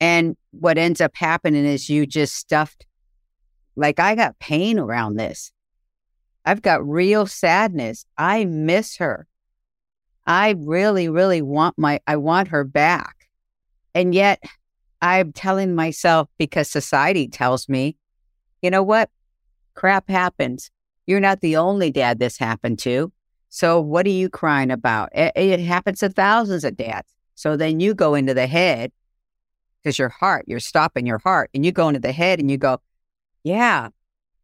[0.00, 2.84] And what ends up happening is you just stuffed
[3.76, 5.52] like I got pain around this.
[6.44, 8.04] I've got real sadness.
[8.16, 9.28] I miss her.
[10.26, 13.28] I really, really want my, I want her back.
[13.94, 14.42] And yet
[15.00, 17.96] I'm telling myself because society tells me,
[18.62, 19.10] you know what?
[19.74, 20.72] Crap happens.
[21.08, 23.10] You're not the only dad this happened to.
[23.48, 25.08] So what are you crying about?
[25.14, 27.08] It, it happens to thousands of dads.
[27.34, 28.92] So then you go into the head
[29.82, 32.58] because your heart, you're stopping your heart and you go into the head and you
[32.58, 32.82] go,
[33.42, 33.88] yeah.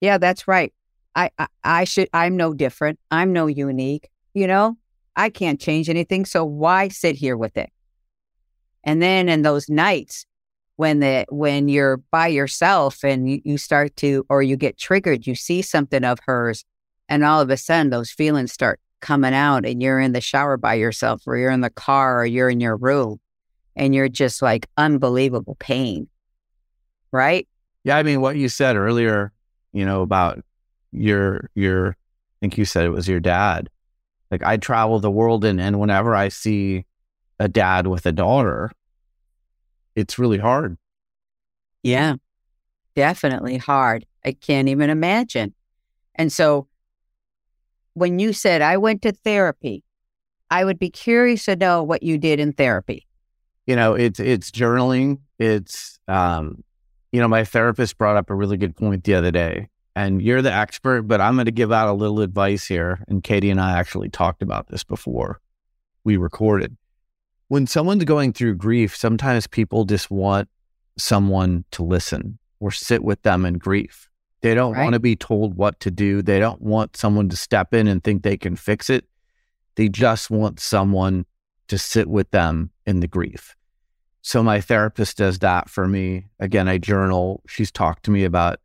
[0.00, 0.72] Yeah, that's right.
[1.14, 2.98] I, I, I should, I'm no different.
[3.10, 4.08] I'm no unique.
[4.32, 4.78] You know,
[5.16, 6.24] I can't change anything.
[6.24, 7.70] So why sit here with it?
[8.84, 10.24] And then in those nights
[10.76, 15.26] when the, when you're by yourself and you, you start to, or you get triggered,
[15.26, 16.64] you see something of hers
[17.08, 20.56] and all of a sudden those feelings start coming out and you're in the shower
[20.56, 23.20] by yourself or you're in the car or you're in your room
[23.76, 26.08] and you're just like unbelievable pain.
[27.12, 27.46] Right.
[27.84, 29.32] Yeah, I mean what you said earlier,
[29.72, 30.42] you know, about
[30.90, 33.68] your your I think you said it was your dad.
[34.30, 36.86] Like I travel the world and and whenever I see
[37.38, 38.72] a dad with a daughter,
[39.96, 40.76] it's really hard.
[41.82, 42.14] Yeah.
[42.94, 44.06] Definitely hard.
[44.24, 45.54] I can't even imagine.
[46.14, 46.68] And so
[47.94, 49.84] when you said I went to therapy,
[50.50, 53.06] I would be curious to know what you did in therapy.
[53.66, 56.62] You know, it's it's journaling, it's um
[57.12, 60.42] you know, my therapist brought up a really good point the other day, and you're
[60.42, 63.04] the expert, but I'm going to give out a little advice here.
[63.06, 65.40] And Katie and I actually talked about this before
[66.02, 66.76] we recorded.
[67.48, 70.48] When someone's going through grief, sometimes people just want
[70.96, 74.08] someone to listen or sit with them in grief.
[74.40, 74.84] They don't right.
[74.84, 76.22] want to be told what to do.
[76.22, 79.06] They don't want someone to step in and think they can fix it.
[79.76, 81.26] They just want someone
[81.68, 83.56] to sit with them in the grief.
[84.22, 86.26] So my therapist does that for me.
[86.40, 87.42] Again, I journal.
[87.46, 88.60] She's talked to me about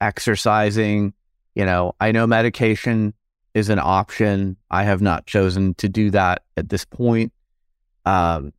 [0.00, 1.12] exercising.
[1.54, 3.14] You know, I know medication
[3.54, 4.56] is an option.
[4.70, 7.32] I have not chosen to do that at this point.
[8.10, 8.52] Um,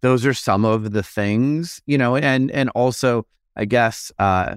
[0.00, 4.56] those are some of the things, you know, and and also I guess uh,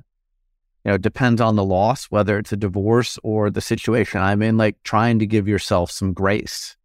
[0.83, 4.57] you know, depends on the loss, whether it's a divorce or the situation I'm in,
[4.57, 6.75] like trying to give yourself some grace.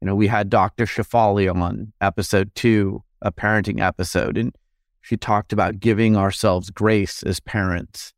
[0.00, 0.84] You know, we had Dr.
[0.84, 4.54] Shefali on episode two, a parenting episode, and
[5.00, 8.12] she talked about giving ourselves grace as parents.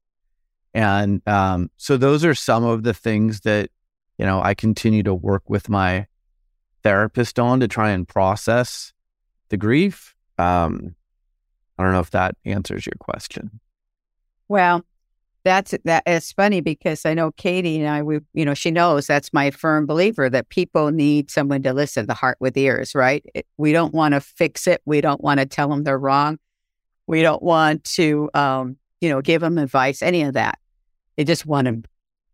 [0.74, 3.70] And um, so those are some of the things that,
[4.18, 6.07] you know, I continue to work with my
[6.88, 8.94] therapist on to try and process
[9.50, 10.14] the grief.
[10.38, 10.94] Um,
[11.78, 13.60] I don't know if that answers your question.
[14.48, 14.82] Well,
[15.44, 19.06] that's that it's funny because I know Katie and I we you know she knows
[19.06, 23.24] that's my firm believer that people need someone to listen the heart with ears right
[23.34, 26.38] it, we don't want to fix it we don't want to tell them they're wrong
[27.06, 30.58] we don't want to um, you know give them advice any of that
[31.16, 31.82] they just want to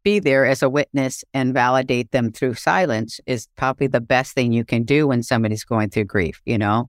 [0.04, 4.52] be there as a witness and validate them through silence is probably the best thing
[4.52, 6.88] you can do when somebody's going through grief you know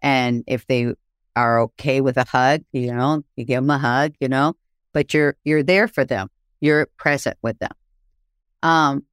[0.00, 0.94] and if they
[1.34, 4.54] are okay with a hug you know you give them a hug you know
[4.96, 6.28] but you're you're there for them.
[6.62, 7.72] You're present with them.
[8.62, 9.04] Um,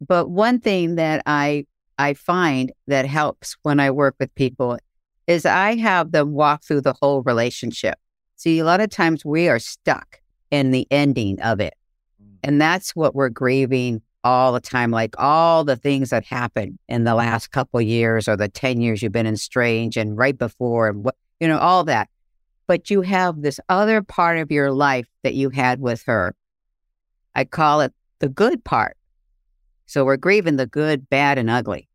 [0.00, 1.66] but one thing that I
[1.98, 4.78] I find that helps when I work with people
[5.26, 7.98] is I have them walk through the whole relationship.
[8.36, 10.20] See, a lot of times we are stuck
[10.52, 11.74] in the ending of it.
[12.44, 17.02] And that's what we're grieving all the time, like all the things that happened in
[17.04, 21.04] the last couple years or the 10 years you've been estranged and right before and
[21.04, 22.08] what, you know, all that
[22.66, 26.34] but you have this other part of your life that you had with her.
[27.34, 28.96] I call it the good part.
[29.86, 31.88] So we're grieving the good, bad, and ugly.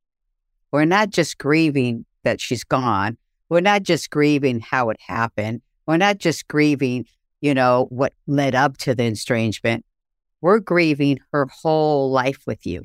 [0.72, 3.18] We're not just grieving that she's gone.
[3.50, 5.62] We're not just grieving how it happened.
[5.88, 7.08] We're not just grieving,
[7.42, 9.86] you know, what led up to the estrangement.
[10.42, 12.84] We're grieving her whole life with you.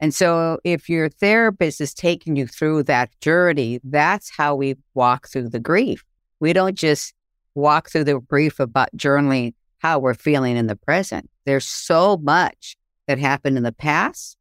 [0.00, 5.28] And so if your therapist is taking you through that journey, that's how we walk
[5.28, 6.04] through the grief.
[6.40, 7.14] We don't just
[7.54, 11.30] walk through the grief about journaling how we're feeling in the present.
[11.44, 14.36] There's so much that happened in the past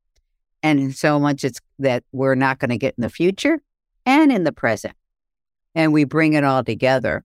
[0.64, 1.46] and so much
[1.80, 3.60] that we're not going to get in the future
[4.06, 4.96] and in the present.
[5.76, 7.24] And we bring it all together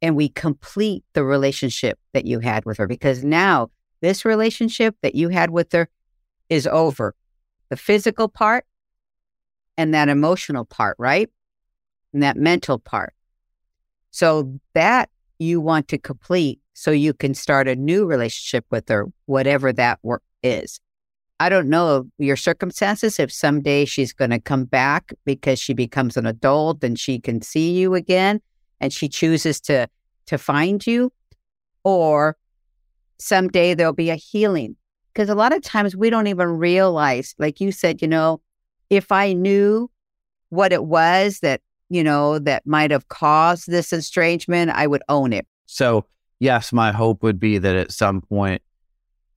[0.00, 5.14] and we complete the relationship that you had with her because now this relationship that
[5.14, 5.88] you had with her
[6.48, 7.14] is over.
[7.68, 8.64] The physical part
[9.76, 11.28] and that emotional part, right?
[12.12, 13.14] And that mental part.
[14.10, 19.06] So that you want to complete so you can start a new relationship with her,
[19.26, 20.80] whatever that work is.
[21.40, 23.20] I don't know your circumstances.
[23.20, 27.42] If someday she's going to come back because she becomes an adult and she can
[27.42, 28.40] see you again
[28.80, 29.88] and she chooses to
[30.26, 31.10] to find you,
[31.84, 32.36] or
[33.18, 34.76] someday there'll be a healing.
[35.12, 38.40] Because a lot of times we don't even realize, like you said, you know,
[38.88, 39.90] if I knew
[40.50, 45.32] what it was that you know, that might have caused this estrangement, I would own
[45.32, 45.46] it.
[45.66, 46.04] So,
[46.38, 48.62] yes, my hope would be that at some point,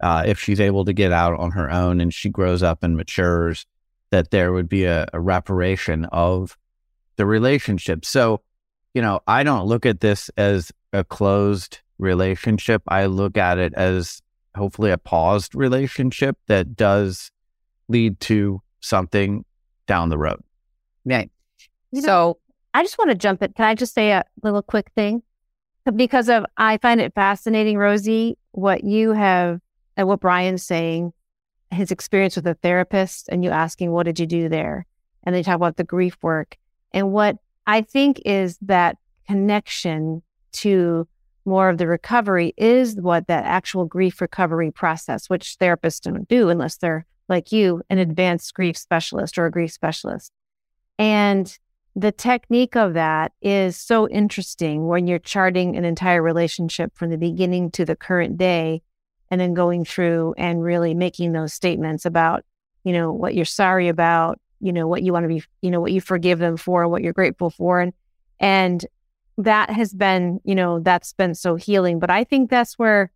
[0.01, 2.97] uh, if she's able to get out on her own and she grows up and
[2.97, 3.65] matures,
[4.09, 6.57] that there would be a, a reparation of
[7.15, 8.03] the relationship.
[8.03, 8.41] So,
[8.93, 12.81] you know, I don't look at this as a closed relationship.
[12.87, 14.21] I look at it as
[14.55, 17.31] hopefully a paused relationship that does
[17.87, 19.45] lead to something
[19.87, 20.41] down the road.
[21.05, 21.31] Right.
[21.91, 22.37] You know, so
[22.73, 23.53] I just want to jump in.
[23.53, 25.23] Can I just say a little quick thing?
[25.95, 29.59] Because of I find it fascinating, Rosie, what you have
[29.97, 31.11] and what Brian's saying,
[31.71, 34.85] his experience with a therapist, and you asking, what did you do there?
[35.23, 36.57] And they talk about the grief work.
[36.93, 40.21] And what I think is that connection
[40.53, 41.07] to
[41.45, 46.49] more of the recovery is what that actual grief recovery process, which therapists don't do
[46.49, 50.31] unless they're like you, an advanced grief specialist or a grief specialist.
[50.99, 51.57] And
[51.95, 57.17] the technique of that is so interesting when you're charting an entire relationship from the
[57.17, 58.81] beginning to the current day
[59.29, 62.45] and then going through and really making those statements about
[62.83, 65.81] you know what you're sorry about you know what you want to be you know
[65.81, 67.93] what you forgive them for what you're grateful for and
[68.39, 68.85] and
[69.43, 73.11] that has been you know that's been so healing but i think that's where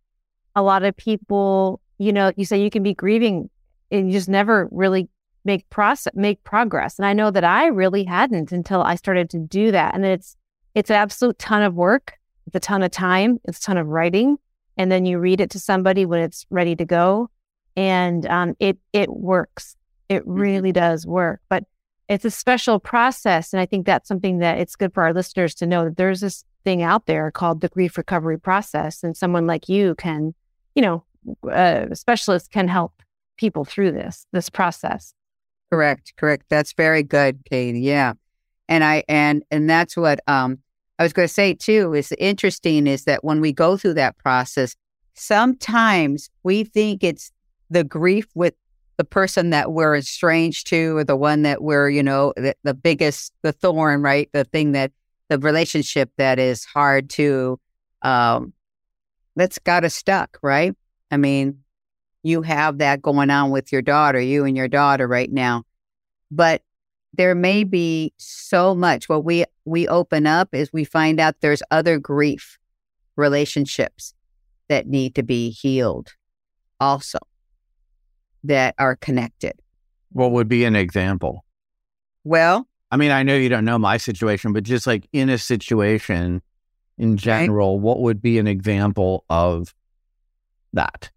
[0.54, 3.48] a lot of people you know you say you can be grieving
[3.90, 5.08] and you just never really
[5.44, 9.38] make process make progress and i know that i really hadn't until i started to
[9.38, 10.36] do that and it's
[10.74, 12.14] it's an absolute ton of work
[12.46, 14.36] it's a ton of time it's a ton of writing
[14.76, 17.30] and then you read it to somebody when it's ready to go
[17.76, 19.76] and um, it it works
[20.08, 20.32] it mm-hmm.
[20.32, 21.64] really does work but
[22.08, 25.54] it's a special process and i think that's something that it's good for our listeners
[25.54, 29.46] to know that there's this thing out there called the grief recovery process and someone
[29.46, 30.34] like you can
[30.74, 31.04] you know
[31.50, 33.02] uh, specialists can help
[33.36, 35.12] people through this this process.
[35.70, 36.46] Correct, correct.
[36.48, 37.80] That's very good, Katie.
[37.80, 38.14] Yeah,
[38.68, 40.58] and I and and that's what um
[40.98, 41.94] I was going to say too.
[41.94, 44.74] Is interesting is that when we go through that process,
[45.14, 47.32] sometimes we think it's
[47.70, 48.54] the grief with
[48.96, 52.74] the person that we're estranged to, or the one that we're you know the, the
[52.74, 54.28] biggest the thorn, right?
[54.32, 54.92] The thing that
[55.28, 57.58] the relationship that is hard to
[58.02, 58.52] um
[59.34, 60.74] that's got us stuck, right?
[61.10, 61.62] I mean,
[62.22, 65.64] you have that going on with your daughter, you and your daughter right now.
[66.30, 66.62] But
[67.12, 69.08] there may be so much.
[69.08, 72.58] What we we open up is we find out there's other grief
[73.16, 74.14] relationships
[74.68, 76.14] that need to be healed
[76.80, 77.18] also
[78.46, 79.54] that are connected.
[80.12, 81.44] What would be an example?
[82.24, 85.38] Well, I mean, I know you don't know my situation, but just like in a
[85.38, 86.42] situation
[86.98, 87.80] in general, okay.
[87.80, 89.74] what would be an example of
[90.72, 91.10] that?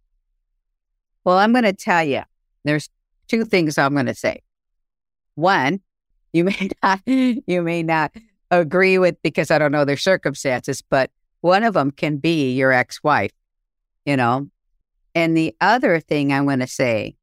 [1.23, 2.23] Well, I'm going to tell you,
[2.63, 2.89] there's
[3.27, 4.41] two things I'm going to say.
[5.35, 5.81] One,
[6.33, 8.11] you may not, you may not
[8.51, 11.11] agree with because I don't know their circumstances, but
[11.41, 13.31] one of them can be your ex-wife,
[14.05, 14.49] you know.
[15.15, 17.15] And the other thing I'm going to say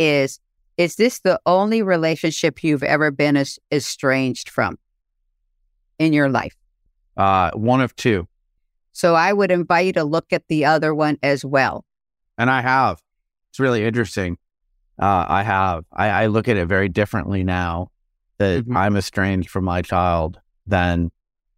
[0.00, 0.40] is,
[0.76, 4.78] is this the only relationship you've ever been as, estranged from
[5.98, 6.56] in your life?
[7.16, 8.26] Uh, one of two.
[8.92, 11.84] So I would invite you to look at the other one as well.
[12.38, 13.00] And I have.
[13.50, 14.38] It's really interesting.
[14.98, 15.84] Uh, I have.
[15.92, 17.90] I, I, look at it very differently now
[18.38, 18.76] that mm-hmm.
[18.76, 21.10] I'm estranged from my child than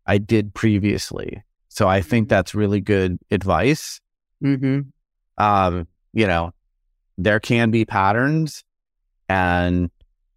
[0.07, 1.43] I did previously.
[1.69, 2.35] So I think mm-hmm.
[2.35, 4.01] that's really good advice.
[4.43, 4.81] Mm-hmm.
[5.43, 6.53] Um, you know,
[7.25, 8.65] there can be patterns,
[9.29, 9.91] and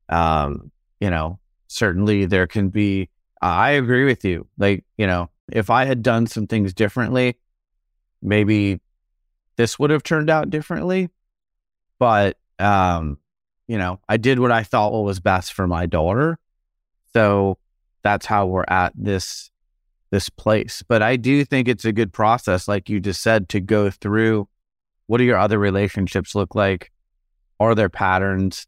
[0.09, 3.09] um, you know, certainly there can be.
[3.41, 4.47] I agree with you.
[4.57, 7.37] Like, you know, if I had done some things differently,
[8.21, 8.79] maybe
[9.57, 11.09] this would have turned out differently.
[11.99, 13.17] But um,
[13.67, 16.37] you know, I did what I thought was best for my daughter.
[17.13, 17.57] So
[18.03, 19.49] that's how we're at this
[20.11, 20.83] this place.
[20.87, 24.47] But I do think it's a good process, like you just said, to go through
[25.07, 26.91] what do your other relationships look like?
[27.59, 28.67] Are there patterns?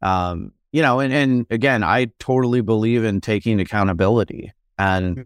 [0.00, 5.22] Um, you know, and, and again, I totally believe in taking accountability and mm-hmm.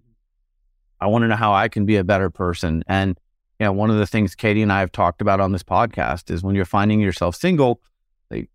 [1.00, 2.82] I want to know how I can be a better person.
[2.86, 3.18] And
[3.58, 6.30] you know, one of the things Katie and I have talked about on this podcast
[6.30, 7.80] is when you're finding yourself single,
[8.30, 8.50] like,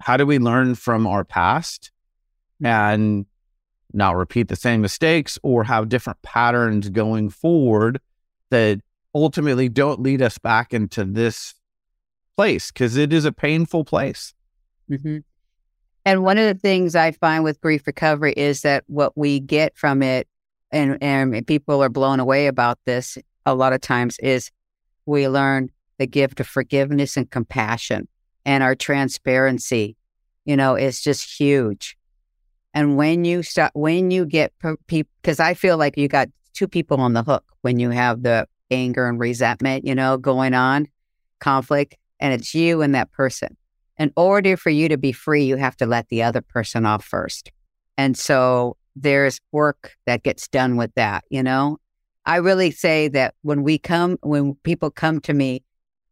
[0.00, 1.90] how do we learn from our past
[2.62, 3.26] and
[3.92, 8.00] not repeat the same mistakes or have different patterns going forward
[8.50, 8.80] that
[9.22, 11.54] ultimately don't lead us back into this
[12.36, 14.32] place because it is a painful place.
[14.90, 15.18] Mm-hmm.
[16.04, 19.76] And one of the things I find with grief recovery is that what we get
[19.76, 20.26] from it,
[20.70, 24.50] and, and people are blown away about this, a lot of times is
[25.04, 28.08] we learn the gift of forgiveness and compassion
[28.44, 29.96] and our transparency,
[30.44, 31.96] you know, is just huge.
[32.72, 34.52] And when you start, when you get
[34.86, 38.22] people, because I feel like you got two people on the hook when you have
[38.22, 40.86] the anger and resentment, you know, going on,
[41.40, 43.56] conflict, and it's you and that person.
[43.98, 47.04] In order for you to be free, you have to let the other person off
[47.04, 47.50] first.
[47.96, 51.78] And so there's work that gets done with that, you know,
[52.28, 55.62] I really say that when we come, when people come to me,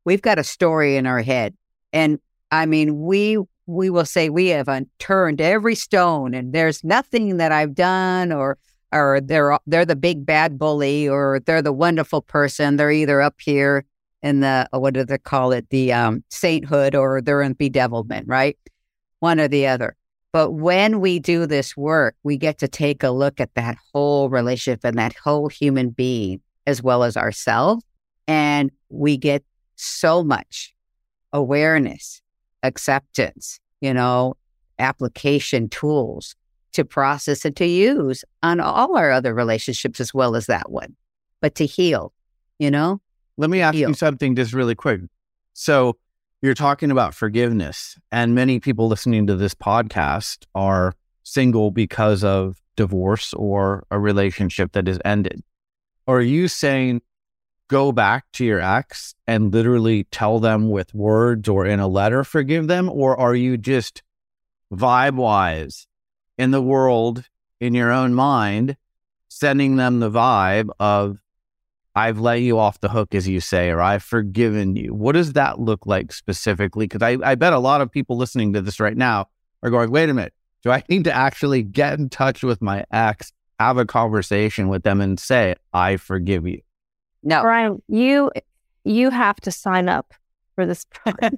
[0.06, 1.54] we've got a story in our head.
[1.92, 2.18] And
[2.50, 3.36] I mean, we
[3.66, 8.56] we will say we have unturned every stone and there's nothing that I've done or
[8.96, 12.76] or they're they're the big bad bully or they're the wonderful person.
[12.76, 13.84] They're either up here
[14.22, 18.58] in the what do they call it, the um, sainthood, or they're in bedevilment, right?
[19.20, 19.96] One or the other.
[20.32, 24.28] But when we do this work, we get to take a look at that whole
[24.28, 27.84] relationship and that whole human being as well as ourselves.
[28.28, 29.44] And we get
[29.76, 30.74] so much
[31.32, 32.20] awareness,
[32.62, 34.34] acceptance, you know,
[34.78, 36.34] application tools
[36.76, 40.94] to process and to use on all our other relationships as well as that one,
[41.40, 42.12] but to heal,
[42.58, 43.00] you know?
[43.36, 43.88] Let me ask heal.
[43.88, 45.00] you something just really quick.
[45.52, 45.96] So,
[46.42, 52.60] you're talking about forgiveness, and many people listening to this podcast are single because of
[52.76, 55.42] divorce or a relationship that has ended.
[56.06, 57.00] Are you saying
[57.68, 62.22] go back to your ex and literally tell them with words or in a letter,
[62.22, 62.88] forgive them?
[62.88, 64.02] Or are you just
[64.72, 65.85] vibe wise
[66.38, 67.24] in the world,
[67.60, 68.76] in your own mind,
[69.28, 71.18] sending them the vibe of
[71.94, 74.92] I've let you off the hook, as you say, or I've forgiven you.
[74.92, 76.86] What does that look like specifically?
[76.86, 79.28] Because I, I bet a lot of people listening to this right now
[79.62, 82.84] are going, wait a minute, do I need to actually get in touch with my
[82.90, 86.60] ex, have a conversation with them and say, I forgive you?
[87.22, 87.40] No.
[87.42, 88.30] Brian, you
[88.84, 90.12] you have to sign up
[90.54, 90.86] for this.
[91.06, 91.32] I,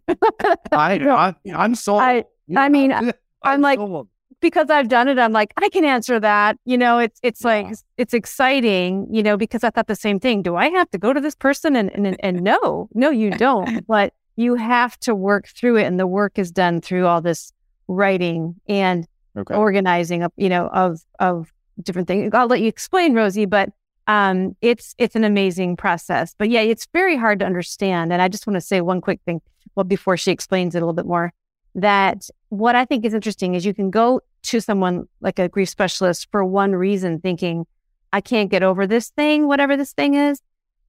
[0.72, 2.02] I I'm sold.
[2.02, 2.24] I,
[2.56, 4.08] I mean, I'm I'm like- sold.
[4.40, 6.58] Because I've done it, I'm like, I can answer that.
[6.64, 7.66] You know, it's it's like
[7.96, 10.42] it's exciting, you know, because I thought the same thing.
[10.42, 13.86] Do I have to go to this person and and and no, no, you don't.
[13.88, 17.52] But you have to work through it, and the work is done through all this
[17.88, 19.54] writing and okay.
[19.54, 22.32] organizing up, you know, of of different things.
[22.34, 23.70] I'll let you explain, Rosie, but
[24.06, 26.34] um, it's it's an amazing process.
[26.36, 28.12] But yeah, it's very hard to understand.
[28.12, 29.40] And I just want to say one quick thing,
[29.74, 31.32] well, before she explains it a little bit more,
[31.80, 35.68] that what I think is interesting is you can go to someone like a grief
[35.68, 37.66] specialist for one reason, thinking,
[38.12, 40.40] I can't get over this thing, whatever this thing is,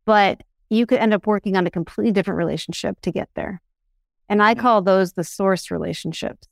[0.05, 3.61] but you could end up working on a completely different relationship to get there.
[4.29, 6.47] And I call those the source relationships.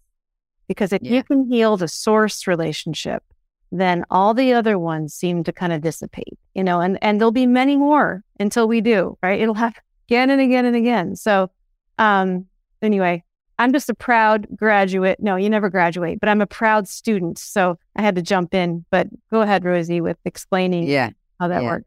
[0.67, 1.13] Because if Yeah.
[1.13, 3.23] you can heal the source relationship,
[3.71, 7.31] then all the other ones seem to kind of dissipate, you know, and, and there'll
[7.31, 9.39] be many more until we do, right?
[9.39, 11.15] It'll happen again and again and again.
[11.15, 11.49] So,
[11.97, 12.45] um,
[12.81, 13.23] anyway,
[13.59, 15.19] I'm just a proud graduate.
[15.19, 17.39] No, you never graduate, but I'm a proud student.
[17.39, 21.09] So I had to jump in, but go ahead, Rosie, with explaining Yeah.
[21.39, 21.69] how that yeah.
[21.69, 21.85] works.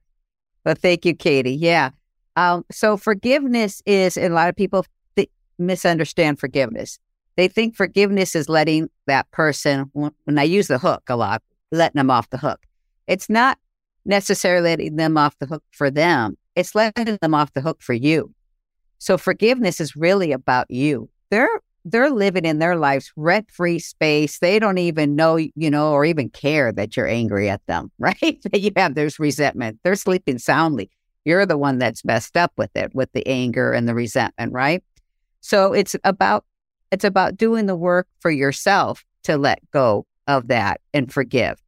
[0.65, 1.55] Well, thank you, Katie.
[1.55, 1.91] Yeah.
[2.37, 4.85] Um, so forgiveness is, and a lot of people
[5.17, 6.99] th- misunderstand forgiveness.
[7.37, 11.43] They think forgiveness is letting that person, when when I use the hook a lot,
[11.73, 12.61] letting them off the hook.
[13.07, 13.59] It's not
[14.05, 16.37] necessarily letting them off the hook for them.
[16.57, 18.35] It's letting them off the hook for you.
[18.99, 21.09] So forgiveness is really about you.
[21.31, 24.39] They're they're living in their lives rent free space.
[24.39, 28.39] They don't even know, you know, or even care that you're angry at them, right?
[28.43, 29.81] That you have there's resentment.
[29.83, 30.91] They're sleeping soundly.
[31.25, 34.83] You're the one that's messed up with it, with the anger and the resentment, right?
[35.41, 36.45] So it's about
[36.91, 41.63] it's about doing the work for yourself to let go of that and forgive.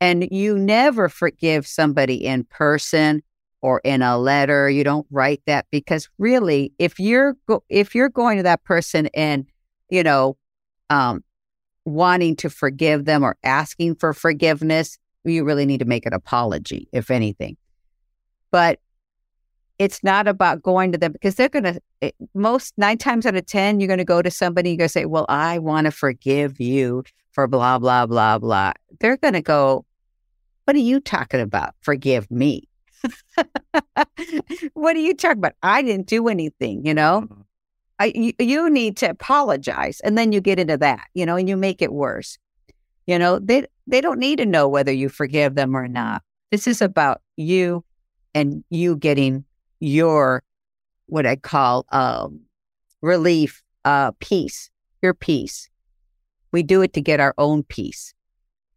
[0.00, 3.22] And you never forgive somebody in person
[3.60, 4.70] or in a letter.
[4.70, 9.08] You don't write that because really, if you're go- if you're going to that person
[9.14, 9.46] and
[9.88, 10.36] you know,
[10.90, 11.22] um,
[11.84, 16.88] wanting to forgive them or asking for forgiveness, you really need to make an apology,
[16.92, 17.56] if anything.
[18.50, 18.80] But
[19.78, 23.46] it's not about going to them because they're going to, most nine times out of
[23.46, 25.90] 10, you're going to go to somebody, you're going to say, Well, I want to
[25.90, 28.72] forgive you for blah, blah, blah, blah.
[29.00, 29.84] They're going to go,
[30.64, 31.74] What are you talking about?
[31.80, 32.67] Forgive me.
[34.74, 35.54] what are you talking about?
[35.62, 37.26] I didn't do anything, you know?
[37.28, 37.44] Mhm.
[38.00, 41.48] I, you, you need to apologize and then you get into that you know and
[41.48, 42.38] you make it worse
[43.06, 46.66] you know they they don't need to know whether you forgive them or not this
[46.66, 47.84] is about you
[48.34, 49.44] and you getting
[49.80, 50.42] your
[51.06, 52.40] what i call um
[53.02, 54.70] relief uh peace
[55.02, 55.68] your peace
[56.52, 58.14] we do it to get our own peace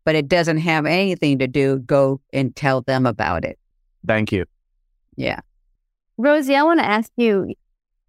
[0.06, 3.60] but it doesn't have anything to do go and tell them about it
[4.06, 4.46] Thank you.
[5.16, 5.42] yeah
[6.18, 7.56] Rosie, I want to ask you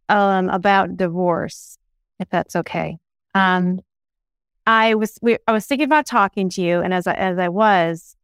[0.08, 1.78] um, about divorce,
[2.20, 2.98] if that's okay.
[3.34, 3.80] Um,
[4.66, 7.48] I was we, I was thinking about talking to you, and as I, as I
[7.48, 8.14] was,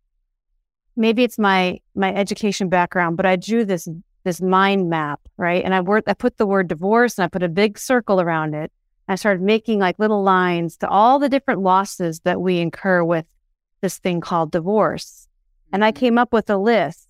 [0.95, 3.89] maybe it's my my education background, but I drew this
[4.25, 5.65] this mind map, right?
[5.65, 8.55] And I worked, I put the word divorce, and I put a big circle around
[8.55, 8.71] it.
[9.09, 13.25] I started making like little lines to all the different losses that we incur with
[13.81, 15.29] this thing called divorce,
[15.73, 17.08] and I came up with a list.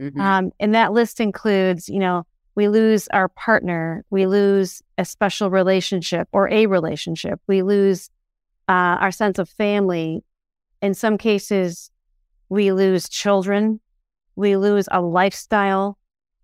[0.00, 0.18] Mhm.
[0.20, 2.24] Um, and that list includes, you know,
[2.54, 8.10] we lose our partner, we lose a special relationship or a relationship, we lose
[8.68, 10.24] uh, our sense of family.
[10.82, 11.90] In some cases,
[12.48, 13.80] we lose children,
[14.36, 15.98] we lose a lifestyle,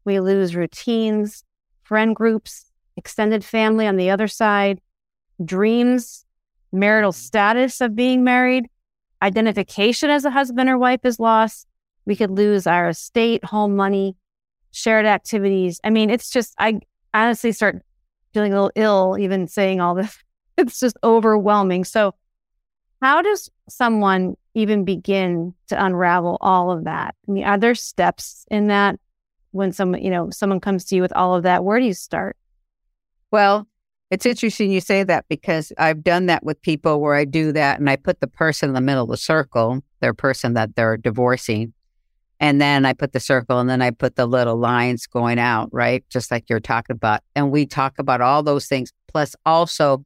[0.04, 1.42] we lose routines,
[1.82, 4.80] friend groups, extended family on the other side,
[5.44, 6.24] dreams,
[6.72, 8.66] marital status of being married,
[9.22, 11.66] identification as a husband or wife is lost.
[12.07, 14.16] We could lose our estate, home money,
[14.70, 15.80] shared activities.
[15.84, 16.80] I mean, it's just, I
[17.12, 17.82] honestly start
[18.32, 20.16] feeling a little ill even saying all this.
[20.59, 21.84] It's just overwhelming.
[21.84, 22.14] So,
[23.02, 27.14] how does someone even begin to unravel all of that?
[27.28, 28.98] I mean, are there steps in that
[29.50, 31.62] when someone, you know, someone comes to you with all of that?
[31.62, 32.38] Where do you start?
[33.30, 33.68] Well,
[34.11, 37.80] it's interesting you say that because I've done that with people where I do that
[37.80, 40.96] and I put the person in the middle of the circle, their person that they're
[40.96, 41.74] divorcing.
[42.39, 45.68] And then I put the circle and then I put the little lines going out,
[45.72, 46.05] right?
[46.11, 47.22] Just like you're talking about.
[47.34, 50.05] And we talk about all those things, plus also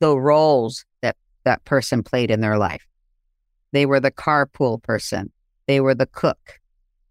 [0.00, 2.86] the roles that that person played in their life.
[3.72, 5.30] They were the carpool person,
[5.66, 6.58] they were the cook,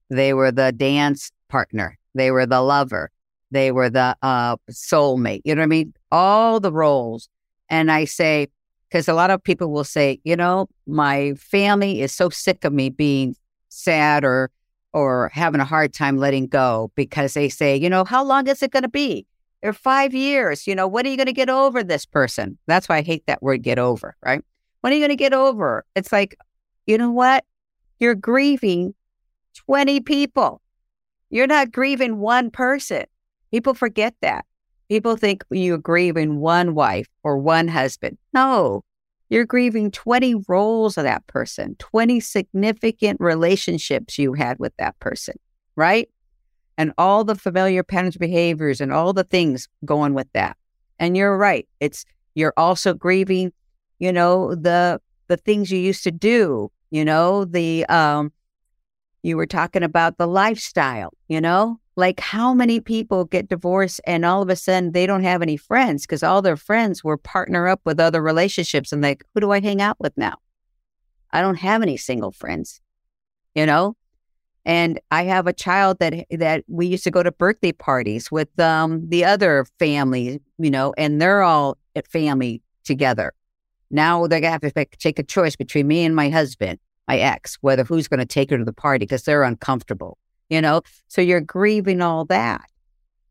[0.10, 3.12] they were the dance partner, they were the lover,
[3.52, 5.42] they were the uh, soulmate.
[5.46, 5.94] You know what I mean?
[6.12, 7.30] All the roles.
[7.70, 8.48] And I say,
[8.90, 12.74] because a lot of people will say, you know, my family is so sick of
[12.74, 13.36] me being
[13.78, 14.52] sad or
[14.94, 18.64] or having a hard time letting go because they say, you know, how long is
[18.64, 19.26] it going to be?
[19.64, 20.68] or five years.
[20.68, 22.58] You know, when are you going to get over this person?
[22.68, 24.42] That's why I hate that word get over, right?
[24.82, 25.86] When are you going to get over?
[25.96, 26.38] It's like,
[26.86, 27.44] you know what?
[28.00, 28.94] You're grieving
[29.56, 30.62] 20 people.
[31.30, 33.06] You're not grieving one person.
[33.52, 34.46] People forget that.
[34.88, 38.18] People think you're grieving one wife or one husband.
[38.34, 38.84] No,
[39.30, 45.36] you're grieving 20 roles of that person, 20 significant relationships you had with that person,
[45.76, 46.10] right?
[46.78, 50.56] And all the familiar patterns, behaviors, and all the things going with that.
[51.00, 51.68] And you're right.
[51.80, 52.06] It's
[52.36, 53.52] you're also grieving,
[54.00, 58.32] you know, the the things you used to do, you know, the um
[59.24, 64.24] you were talking about the lifestyle, you know, like how many people get divorced and
[64.24, 67.68] all of a sudden they don't have any friends because all their friends were partner
[67.68, 70.36] up with other relationships and like, who do I hang out with now?
[71.34, 72.80] I don't have any single friends,
[73.56, 73.98] you know?
[74.64, 78.60] And I have a child that that we used to go to birthday parties with
[78.60, 83.34] um, the other family, you know, and they're all at family together.
[83.90, 86.78] Now they're gonna have to take a choice between me and my husband,
[87.08, 90.18] my ex, whether who's going to take her to the party because they're uncomfortable
[90.50, 90.82] you know?
[91.08, 92.66] So you're grieving all that.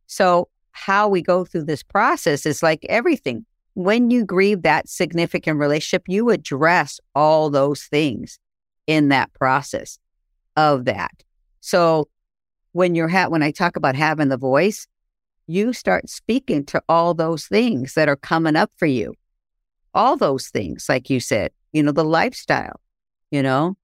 [0.07, 3.45] So how we go through this process is like everything.
[3.75, 8.39] When you grieve that significant relationship, you address all those things
[8.87, 9.99] in that process
[10.57, 11.23] of that.
[11.61, 12.09] So
[12.73, 14.87] when you're ha- when I talk about having the voice,
[15.47, 19.15] you start speaking to all those things that are coming up for you.
[19.95, 22.81] All those things, like you said, you know, the lifestyle,
[23.31, 23.77] you know,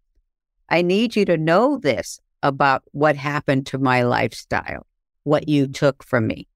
[0.68, 4.86] I need you to know this about what happened to my lifestyle,
[5.24, 6.48] what you took from me.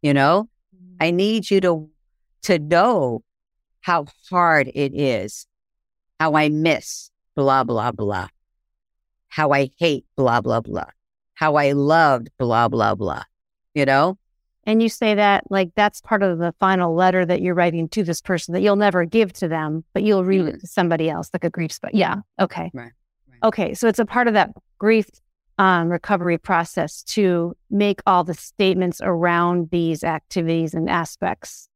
[0.00, 0.48] You know,
[1.00, 1.16] I mm-hmm.
[1.16, 1.90] need you to
[2.42, 3.22] to know
[3.80, 5.46] how hard it is,
[6.18, 8.28] how I miss blah blah blah,
[9.28, 10.90] how I hate blah blah blah,
[11.34, 13.22] how I loved blah blah blah.
[13.74, 14.18] You know,
[14.64, 18.02] and you say that like that's part of the final letter that you're writing to
[18.02, 20.56] this person that you'll never give to them, but you'll read mm-hmm.
[20.56, 21.94] it to somebody else, like a grief spot.
[21.94, 22.16] Yeah.
[22.40, 22.70] Okay.
[22.74, 22.92] Right.
[23.44, 24.50] Okay, so it's a part of that
[24.82, 25.06] grief
[25.58, 31.68] um, recovery process to make all the statements around these activities and aspects.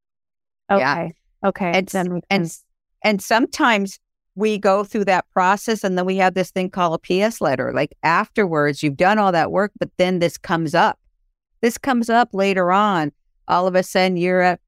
[0.68, 0.80] Okay.
[0.80, 1.08] Yeah.
[1.48, 1.70] Okay.
[1.72, 2.58] And, and,
[3.04, 4.00] and sometimes
[4.34, 7.72] we go through that process and then we have this thing called a PS letter.
[7.72, 10.98] Like afterwards, you've done all that work, but then this comes up.
[11.60, 13.12] This comes up later on.
[13.46, 14.60] All of a sudden, you're at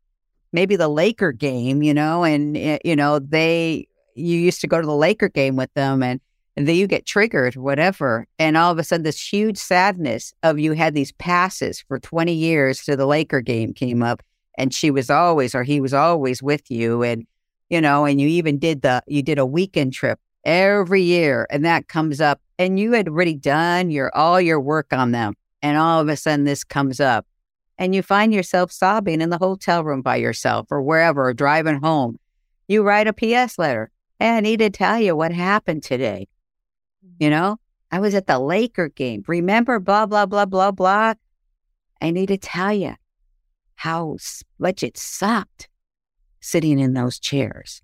[0.52, 4.80] maybe the Laker game, you know, and, eh, you know, they, you used to go
[4.80, 6.20] to the Laker game with them and
[6.58, 8.26] and then you get triggered, whatever.
[8.36, 12.32] And all of a sudden, this huge sadness of you had these passes for 20
[12.32, 14.24] years to the Laker game came up,
[14.56, 17.04] and she was always, or he was always with you.
[17.04, 17.28] And,
[17.70, 21.64] you know, and you even did the, you did a weekend trip every year, and
[21.64, 25.34] that comes up, and you had already done your, all your work on them.
[25.62, 27.24] And all of a sudden, this comes up,
[27.78, 31.78] and you find yourself sobbing in the hotel room by yourself or wherever, or driving
[31.82, 32.18] home.
[32.66, 33.92] You write a PS letter.
[34.18, 36.26] Hey, I need to tell you what happened today.
[37.18, 37.58] You know,
[37.90, 39.24] I was at the Laker game.
[39.26, 41.14] Remember, blah, blah, blah, blah, blah.
[42.00, 42.94] I need to tell you
[43.76, 44.16] how
[44.58, 45.68] much it sucked
[46.40, 47.82] sitting in those chairs.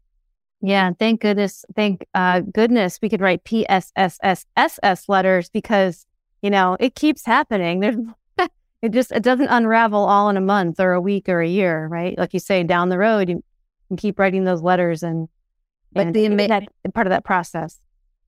[0.61, 1.65] Yeah, thank goodness.
[1.77, 6.07] Thank uh, goodness we could write PSSSSS letters because,
[6.43, 7.81] you know, it keeps happening.
[7.81, 7.97] There's
[8.83, 11.87] it just it doesn't unravel all in a month or a week or a year,
[11.87, 12.17] right?
[12.17, 13.45] Like you say, down the road, you
[13.89, 15.29] can keep writing those letters and,
[15.93, 17.79] but and the ama- that, part of that process.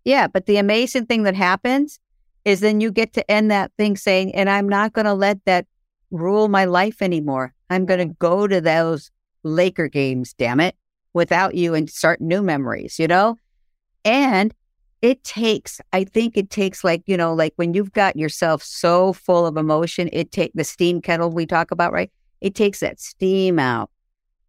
[0.06, 1.98] Yeah, but the amazing thing that happens
[2.44, 5.44] is then you get to end that thing saying, and I'm not going to let
[5.46, 5.66] that
[6.12, 7.52] rule my life anymore.
[7.70, 8.18] I'm going to mm.
[8.20, 9.10] go to those
[9.42, 10.76] Laker games, damn it,
[11.12, 13.36] without you and start new memories, you know?
[14.04, 14.54] And
[15.02, 19.12] it takes, I think it takes like, you know, like when you've got yourself so
[19.12, 22.12] full of emotion, it take the steam kettle we talk about, right?
[22.40, 23.90] It takes that steam out.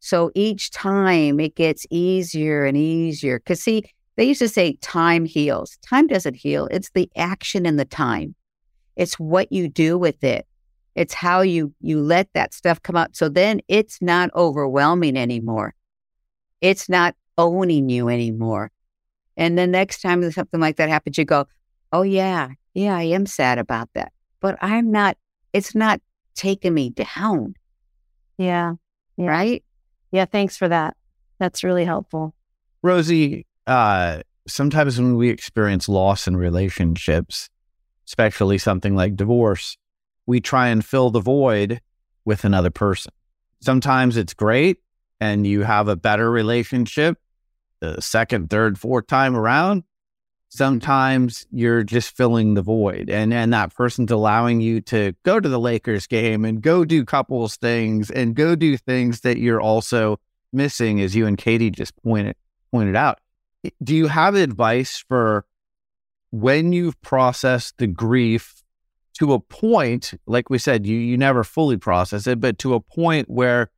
[0.02, 3.40] So each time it gets easier and easier.
[3.40, 3.86] Cause see,
[4.18, 5.78] they used to say time heals.
[5.88, 6.68] Time doesn't heal.
[6.72, 8.36] It's the action in the time.
[8.96, 10.46] It's what you do with it.
[10.96, 13.16] It's how you you let that stuff come out.
[13.16, 15.76] So then it's not overwhelming anymore.
[16.60, 18.72] It's not owning you anymore.
[19.38, 21.48] And the next time something like that happens, you go,
[21.94, 24.12] "Oh yeah, yeah, I am sad about that."
[24.42, 25.18] But I'm not.
[25.54, 26.02] It's not
[26.34, 27.54] taking me down.
[28.40, 28.74] Yeah.
[29.18, 29.28] yeah.
[29.28, 29.64] Right.
[30.12, 30.26] Yeah.
[30.26, 30.98] Thanks for that.
[31.40, 32.34] That's really helpful.
[32.82, 37.50] Rosie, uh, sometimes when we experience loss in relationships,
[38.08, 39.78] especially something like divorce,
[40.26, 41.82] we try and fill the void
[42.26, 43.12] with another person.
[43.62, 44.78] Sometimes it's great
[45.20, 47.18] and you have a better relationship
[47.80, 49.84] the second, third, fourth time around.
[50.50, 55.50] Sometimes you're just filling the void and, and that person's allowing you to go to
[55.50, 60.20] the Lakers game and go do couples things and go do things that you're also
[60.54, 62.36] missing as you and Katie just pointed
[62.72, 63.20] pointed out.
[63.84, 65.46] Do you have advice for
[66.32, 68.64] when you've processed the grief
[69.14, 72.80] to a point, like we said, you you never fully process it, but to a
[72.80, 73.70] point where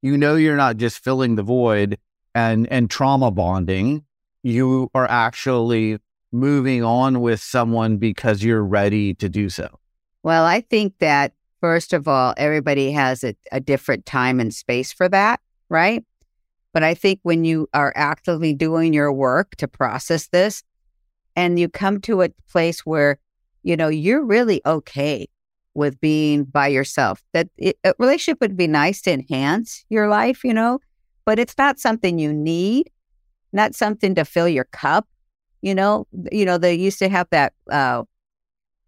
[0.00, 1.98] you know you're not just filling the void
[2.34, 4.04] and and trauma bonding,
[4.42, 5.98] you are actually
[6.32, 9.78] moving on with someone because you're ready to do so.
[10.22, 14.92] Well, I think that first of all, everybody has a, a different time and space
[14.92, 16.02] for that, right?
[16.72, 20.62] But I think when you are actively doing your work to process this
[21.36, 23.18] and you come to a place where,
[23.62, 25.28] you know, you're really okay
[25.74, 30.44] with being by yourself, that it, a relationship would be nice to enhance your life,
[30.44, 30.78] you know,
[31.24, 32.90] but it's not something you need,
[33.52, 35.06] not something to fill your cup.
[35.60, 38.02] You know, you know, they used to have that uh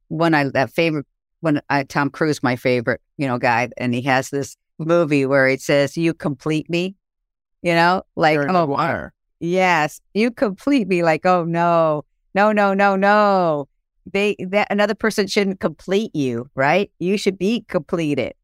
[0.09, 1.07] one I that favorite
[1.41, 5.47] when I Tom Cruise, my favorite, you know, guy, and he has this movie where
[5.47, 6.97] it says, You complete me
[7.65, 9.13] you know, like oh, wire.
[9.41, 11.03] Yes, you complete me.
[11.03, 12.05] Like, oh no,
[12.35, 13.69] no, no, no, no.
[14.13, 16.93] They that another person shouldn't complete you, right?
[16.99, 18.35] You should be completed.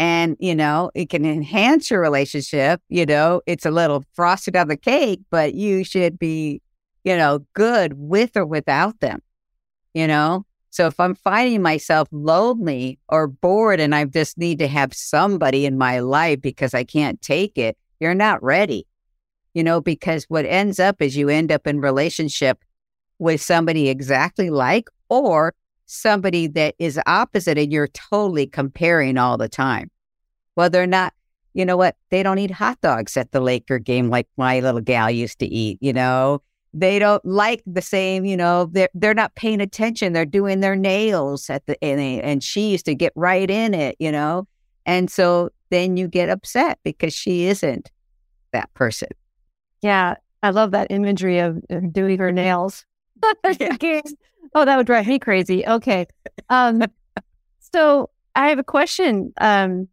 [0.00, 2.82] And, you know, it can enhance your relationship.
[2.88, 6.60] You know, it's a little frosted on the cake, but you should be,
[7.04, 9.22] you know, good with or without them,
[9.94, 10.44] you know?
[10.70, 15.64] So if I'm finding myself lonely or bored and I just need to have somebody
[15.64, 18.86] in my life because I can't take it, you're not ready,
[19.54, 22.64] you know, because what ends up is you end up in relationship
[23.18, 25.54] with somebody exactly like or
[25.86, 29.90] somebody that is opposite and you're totally comparing all the time.
[30.56, 31.12] Well, they're not,
[31.52, 31.96] you know what?
[32.10, 35.46] They don't eat hot dogs at the Laker game like my little gal used to
[35.46, 36.42] eat, you know?
[36.76, 40.12] They don't like the same, you know, they're, they're not paying attention.
[40.12, 43.74] They're doing their nails at the, and, they, and she used to get right in
[43.74, 44.48] it, you know?
[44.84, 47.90] And so then you get upset because she isn't
[48.52, 49.08] that person.
[49.82, 51.60] Yeah, I love that imagery of
[51.92, 52.84] doing her nails.
[54.54, 55.66] oh, that would drive me crazy.
[55.66, 56.06] Okay.
[56.48, 56.82] Um,
[57.72, 59.32] so I have a question.
[59.40, 59.88] Um,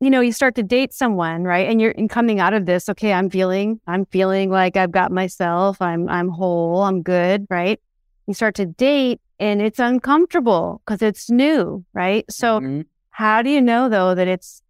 [0.00, 1.68] you know, you start to date someone, right?
[1.68, 5.12] And you're in coming out of this, okay, I'm feeling, I'm feeling like I've got
[5.12, 7.80] myself, I'm I'm whole, I'm good, right?
[8.26, 12.24] You start to date and it's uncomfortable because it's new, right?
[12.30, 12.82] So mm-hmm.
[13.10, 14.62] how do you know though that it's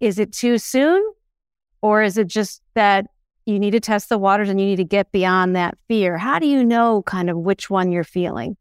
[0.00, 1.02] is it too soon?
[1.80, 3.06] Or is it just that
[3.46, 6.18] you need to test the waters and you need to get beyond that fear?
[6.18, 8.56] How do you know kind of which one you're feeling?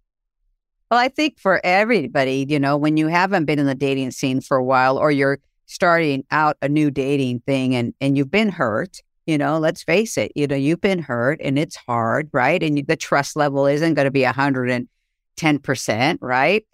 [0.90, 4.40] Well, I think for everybody, you know, when you haven't been in the dating scene
[4.40, 8.50] for a while or you're starting out a new dating thing and and you've been
[8.50, 12.64] hurt, you know, let's face it, you know, you've been hurt and it's hard, right?
[12.64, 16.66] And the trust level isn't going to be 110%, right?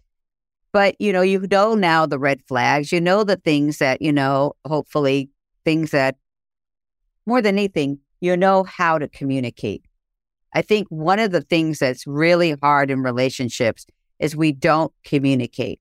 [0.74, 4.12] But, you know, you know now the red flags, you know the things that, you
[4.12, 5.30] know, hopefully
[5.64, 6.18] things that
[7.26, 9.86] more than anything, you know how to communicate.
[10.54, 13.86] I think one of the things that's really hard in relationships
[14.20, 15.80] is we don't communicate.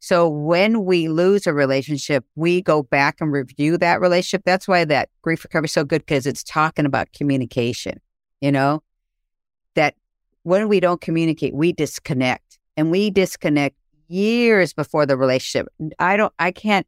[0.00, 4.42] So when we lose a relationship, we go back and review that relationship.
[4.44, 8.00] That's why that grief recovery is so good because it's talking about communication,
[8.40, 8.82] you know,
[9.76, 9.94] that
[10.42, 13.76] when we don't communicate, we disconnect and we disconnect
[14.12, 15.68] years before the relationship.
[15.98, 16.86] I don't, I can't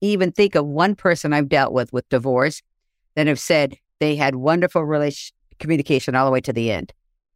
[0.00, 2.62] even think of one person I've dealt with with divorce
[3.14, 6.92] that have said they had wonderful relation communication all the way to the end.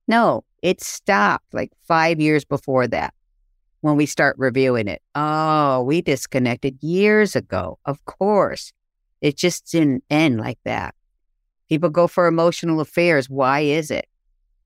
[0.07, 3.15] No, it stopped like five years before that
[3.81, 5.03] when we start reviewing it.
[5.15, 7.79] Oh, we disconnected years ago.
[7.85, 8.73] Of course.
[9.21, 10.95] It just didn't end like that.
[11.69, 13.29] People go for emotional affairs.
[13.29, 14.07] Why is it?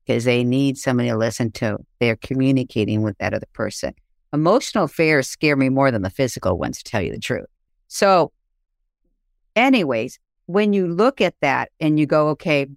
[0.05, 1.77] Because they need somebody to listen to.
[1.99, 3.93] They're communicating with that other person.
[4.33, 7.45] Emotional affairs scare me more than the physical ones, to tell you the truth.
[7.87, 8.31] So,
[9.55, 12.67] anyways, when you look at that and you go, okay,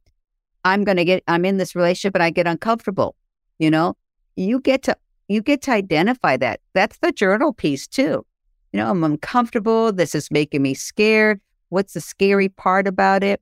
[0.64, 3.16] I'm going to get, I'm in this relationship and I get uncomfortable,
[3.58, 3.96] you know,
[4.36, 4.96] you get to,
[5.28, 6.60] you get to identify that.
[6.74, 8.26] That's the journal piece too.
[8.72, 9.92] You know, I'm uncomfortable.
[9.92, 11.40] This is making me scared.
[11.70, 13.40] What's the scary part about it?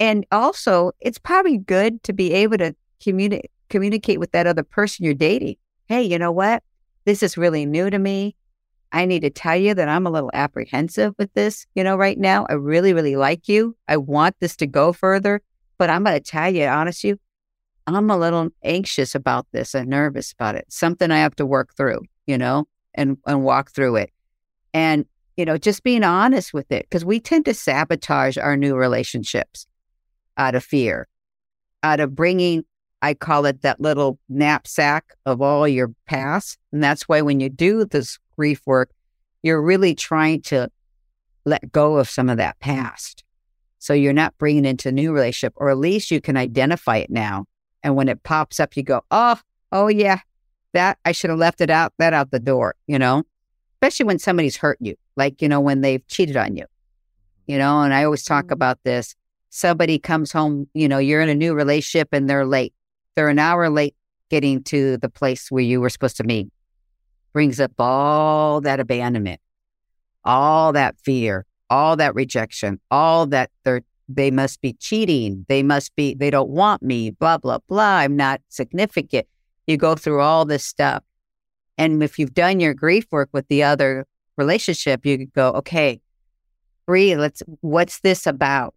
[0.00, 5.04] And also, it's probably good to be able to communicate communicate with that other person
[5.04, 5.56] you're dating.
[5.86, 6.62] Hey, you know what?
[7.04, 8.36] This is really new to me.
[8.92, 12.18] I need to tell you that I'm a little apprehensive with this, you know, right
[12.18, 12.46] now.
[12.50, 13.74] I really, really like you.
[13.88, 15.40] I want this to go further,
[15.78, 17.14] but I'm going to tell you, honestly,
[17.86, 20.66] I'm a little anxious about this and nervous about it.
[20.68, 24.10] Something I have to work through, you know, and, and walk through it.
[24.74, 28.76] And, you know, just being honest with it, because we tend to sabotage our new
[28.76, 29.66] relationships
[30.36, 31.08] out of fear,
[31.82, 32.64] out of bringing
[33.02, 36.58] I call it that little knapsack of all your past.
[36.72, 38.90] And that's why when you do this grief work,
[39.42, 40.70] you're really trying to
[41.44, 43.24] let go of some of that past.
[43.80, 46.98] So you're not bringing it into a new relationship, or at least you can identify
[46.98, 47.46] it now.
[47.82, 49.40] And when it pops up, you go, oh,
[49.72, 50.20] oh yeah,
[50.72, 53.24] that I should have left it out, that out the door, you know,
[53.74, 56.66] especially when somebody's hurt you, like, you know, when they've cheated on you,
[57.48, 58.52] you know, and I always talk mm-hmm.
[58.52, 59.16] about this.
[59.50, 62.72] Somebody comes home, you know, you're in a new relationship and they're late.
[63.14, 63.94] They're an hour late
[64.30, 66.48] getting to the place where you were supposed to meet.
[67.32, 69.40] Brings up all that abandonment,
[70.24, 75.44] all that fear, all that rejection, all that they're they must be cheating.
[75.48, 77.98] They must be, they don't want me, blah, blah, blah.
[77.98, 79.26] I'm not significant.
[79.66, 81.02] You go through all this stuff.
[81.78, 84.06] And if you've done your grief work with the other
[84.36, 86.00] relationship, you could go, okay,
[86.86, 87.18] breathe.
[87.18, 88.74] Let's, what's this about?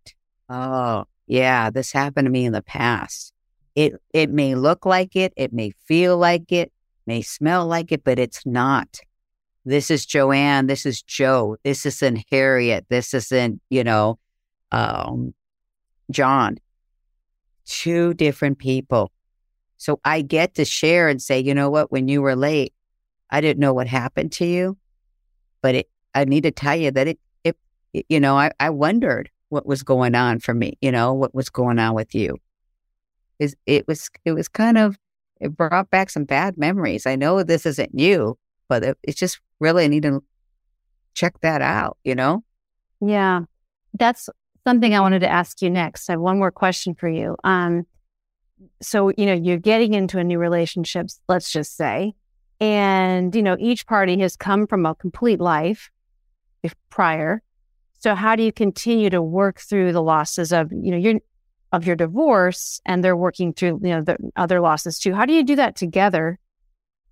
[0.50, 3.34] Oh, yeah, this happened to me in the past.
[3.76, 5.34] It, it may look like it.
[5.36, 6.72] It may feel like it,
[7.06, 9.00] may smell like it, but it's not.
[9.66, 10.68] This is Joanne.
[10.68, 11.58] This is Joe.
[11.64, 12.86] This isn't Harriet.
[12.90, 14.20] This isn't, you know,
[14.72, 15.34] um,
[16.12, 16.58] John.
[17.66, 19.12] Two different people.
[19.78, 22.74] So I get to share and say, you know what, when you were late,
[23.32, 24.78] I didn't know what happened to you,
[25.62, 27.58] but it, I need to tell you that it, it,
[27.92, 31.34] it you know, I, I wondered what was going on for me, you know, what
[31.34, 32.38] was going on with you.
[33.40, 34.98] Is it was, it was kind of,
[35.40, 37.06] it brought back some bad memories.
[37.06, 38.38] I know this isn't you,
[38.70, 40.24] but it, it's just really, I need to
[41.14, 42.44] check that out, you know?
[43.02, 43.42] Yeah.
[43.94, 44.30] That's
[44.66, 46.10] something I wanted to ask you next.
[46.10, 47.36] I have one more question for you.
[47.44, 47.86] Um,
[48.82, 52.14] so you know you're getting into a new relationship let's just say
[52.60, 55.90] and you know each party has come from a complete life
[56.90, 57.42] prior
[58.00, 61.16] so how do you continue to work through the losses of you know your
[61.72, 65.34] of your divorce and they're working through you know the other losses too how do
[65.34, 66.40] you do that together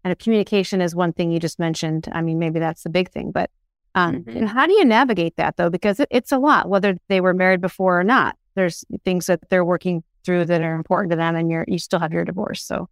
[0.03, 3.31] and communication is one thing you just mentioned i mean maybe that's the big thing
[3.31, 3.49] but
[3.95, 4.37] um, mm-hmm.
[4.37, 7.33] and how do you navigate that though because it, it's a lot whether they were
[7.33, 11.35] married before or not there's things that they're working through that are important to them
[11.35, 12.63] and you're you still have your divorce.
[12.63, 12.89] So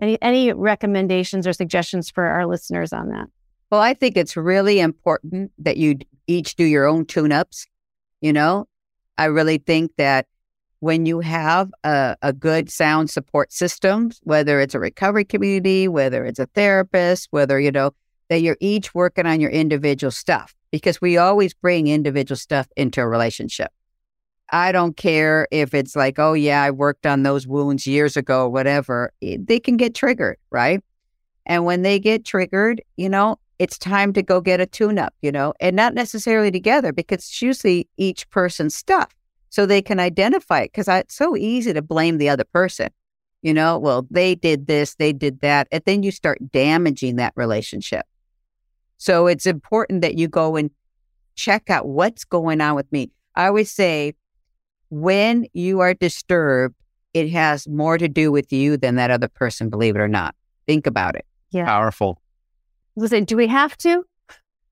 [0.00, 3.28] any any recommendations or suggestions for our listeners on that?
[3.70, 7.66] Well, I think it's really important that you each do your own tune-ups.
[8.20, 8.66] You know,
[9.16, 10.26] I really think that
[10.80, 16.24] when you have a, a good sound support system, whether it's a recovery community, whether
[16.24, 17.92] it's a therapist, whether, you know,
[18.28, 23.00] that you're each working on your individual stuff because we always bring individual stuff into
[23.00, 23.70] a relationship.
[24.52, 28.44] I don't care if it's like, oh, yeah, I worked on those wounds years ago,
[28.44, 29.12] or whatever.
[29.20, 30.82] They can get triggered, right?
[31.46, 35.14] And when they get triggered, you know, it's time to go get a tune up,
[35.22, 39.14] you know, and not necessarily together because it's usually each person's stuff.
[39.50, 42.88] So they can identify it because it's so easy to blame the other person.
[43.42, 45.66] You know, well, they did this, they did that.
[45.72, 48.06] And then you start damaging that relationship.
[48.96, 50.70] So it's important that you go and
[51.34, 53.10] check out what's going on with me.
[53.34, 54.14] I always say,
[54.90, 56.74] when you are disturbed,
[57.14, 60.34] it has more to do with you than that other person, believe it or not.
[60.66, 61.24] Think about it.
[61.50, 61.64] Yeah.
[61.64, 62.20] Powerful.
[62.94, 64.04] Listen, do we have to?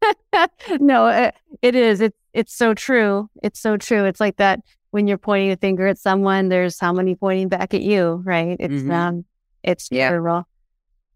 [0.80, 1.30] no, it, uh,
[1.62, 2.00] it is.
[2.00, 3.28] It's it's so true.
[3.42, 4.04] It's so true.
[4.04, 7.74] It's like that when you're pointing a finger at someone, there's how many pointing back
[7.74, 8.56] at you, right?
[8.60, 8.90] It's mm-hmm.
[8.90, 9.24] um
[9.62, 10.42] it's yeah.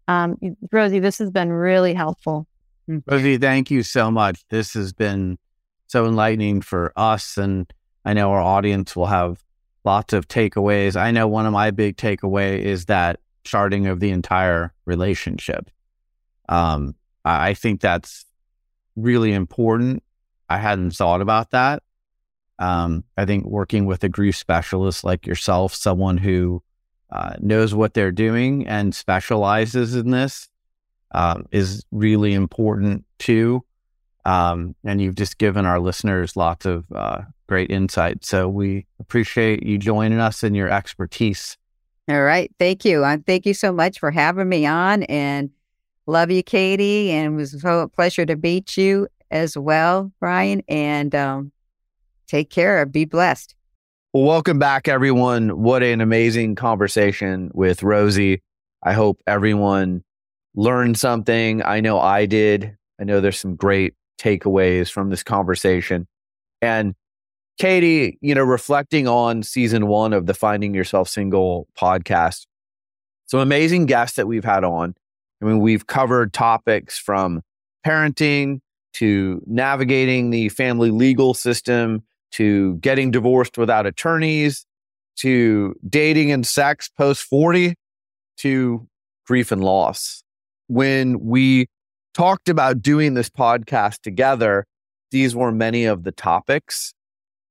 [0.07, 0.37] Um
[0.71, 2.47] Rosie, this has been really helpful.
[3.07, 4.43] Rosie, thank you so much.
[4.49, 5.37] This has been
[5.87, 7.71] so enlightening for us and
[8.05, 9.41] I know our audience will have
[9.85, 10.95] lots of takeaways.
[10.95, 15.69] I know one of my big takeaway is that charting of the entire relationship.
[16.49, 18.25] Um, I think that's
[18.95, 20.03] really important.
[20.49, 21.83] I hadn't thought about that.
[22.59, 26.61] Um, I think working with a grief specialist like yourself, someone who
[27.11, 30.49] uh, knows what they're doing and specializes in this,
[31.11, 33.63] um, is really important too.
[34.25, 38.23] Um, and you've just given our listeners lots of uh, great insight.
[38.23, 41.57] So we appreciate you joining us and your expertise.
[42.07, 42.51] All right.
[42.59, 43.03] Thank you.
[43.03, 45.49] Uh, thank you so much for having me on and
[46.07, 47.11] love you, Katie.
[47.11, 50.61] And it was a pleasure to meet you as well, Brian.
[50.67, 51.51] And um,
[52.27, 52.85] take care.
[52.85, 53.55] Be blessed.
[54.13, 55.61] Well, welcome back, everyone.
[55.61, 58.43] What an amazing conversation with Rosie.
[58.83, 60.03] I hope everyone
[60.55, 61.63] learned something.
[61.63, 62.77] I know I did.
[62.99, 66.07] I know there's some great takeaways from this conversation.
[66.61, 66.93] And
[67.59, 72.45] Katie, you know, reflecting on season one of the Finding Yourself Single podcast,
[73.25, 74.95] some amazing guests that we've had on.
[75.43, 77.41] I mean, we've covered topics from
[77.85, 78.59] parenting
[78.93, 84.65] to navigating the family legal system to getting divorced without attorneys
[85.17, 87.75] to dating and sex post 40
[88.37, 88.87] to
[89.27, 90.23] grief and loss.
[90.67, 91.67] When we
[92.13, 94.65] talked about doing this podcast together,
[95.11, 96.93] these were many of the topics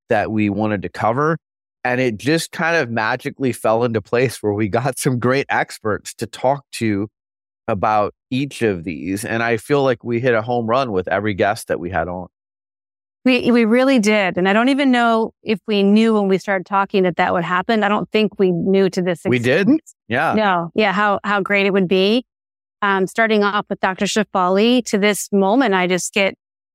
[0.08, 1.36] that we wanted to cover.
[1.84, 6.14] And it just kind of magically fell into place where we got some great experts
[6.14, 7.08] to talk to
[7.72, 9.24] about each of these.
[9.24, 12.06] And I feel like we hit a home run with every guest that we had
[12.06, 12.28] on.
[13.24, 16.66] We we really did, and I don't even know if we knew when we started
[16.66, 17.84] talking that that would happen.
[17.84, 19.20] I don't think we knew to this.
[19.20, 19.30] Extent.
[19.30, 19.68] We did,
[20.08, 20.34] yeah.
[20.34, 20.92] No, yeah.
[20.92, 22.26] How how great it would be.
[22.80, 24.06] Um, starting off with Dr.
[24.06, 26.34] Shefali to this moment, I just get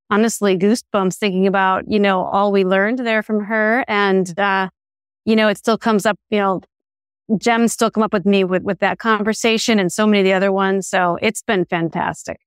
[0.10, 4.70] honestly goosebumps thinking about you know all we learned there from her, and uh,
[5.26, 6.16] you know it still comes up.
[6.30, 6.62] You know,
[7.38, 10.34] gems still come up with me with with that conversation and so many of the
[10.34, 10.88] other ones.
[10.88, 12.40] So it's been fantastic.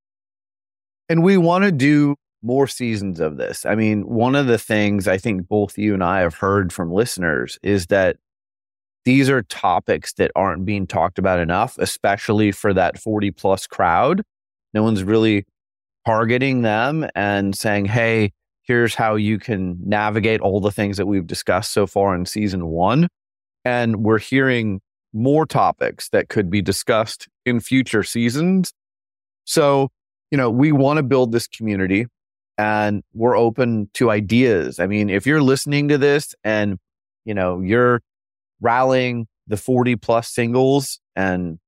[1.08, 3.66] And we want to do more seasons of this.
[3.66, 6.92] I mean, one of the things I think both you and I have heard from
[6.92, 8.16] listeners is that
[9.04, 14.22] these are topics that aren't being talked about enough, especially for that 40 plus crowd.
[14.72, 15.46] No one's really
[16.06, 21.26] targeting them and saying, hey, here's how you can navigate all the things that we've
[21.26, 23.08] discussed so far in season one.
[23.64, 24.80] And we're hearing
[25.12, 28.72] more topics that could be discussed in future seasons.
[29.44, 29.90] So,
[30.30, 32.06] you know, we want to build this community
[32.56, 34.78] and we're open to ideas.
[34.78, 36.78] I mean, if you're listening to this and,
[37.24, 38.00] you know, you're
[38.60, 41.58] rallying the 40 plus singles and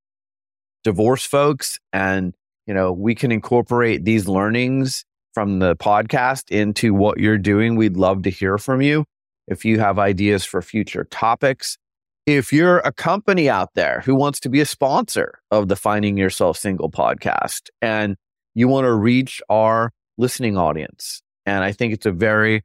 [0.84, 2.34] divorce folks and,
[2.66, 7.74] you know, we can incorporate these learnings from the podcast into what you're doing.
[7.74, 9.05] We'd love to hear from you.
[9.49, 11.78] If you have ideas for future topics,
[12.27, 16.16] if you're a company out there who wants to be a sponsor of the Finding
[16.16, 18.16] Yourself Single podcast and
[18.55, 21.23] you want to reach our listening audience.
[21.47, 22.62] And I think it's a very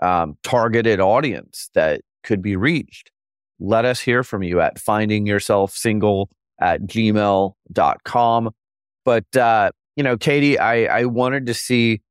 [0.00, 3.10] um, targeted audience that could be reached.
[3.58, 6.30] Let us hear from you at finding yourself single
[6.60, 8.50] at gmail.com.
[9.04, 12.02] But, uh, you know, Katie, I, I wanted to see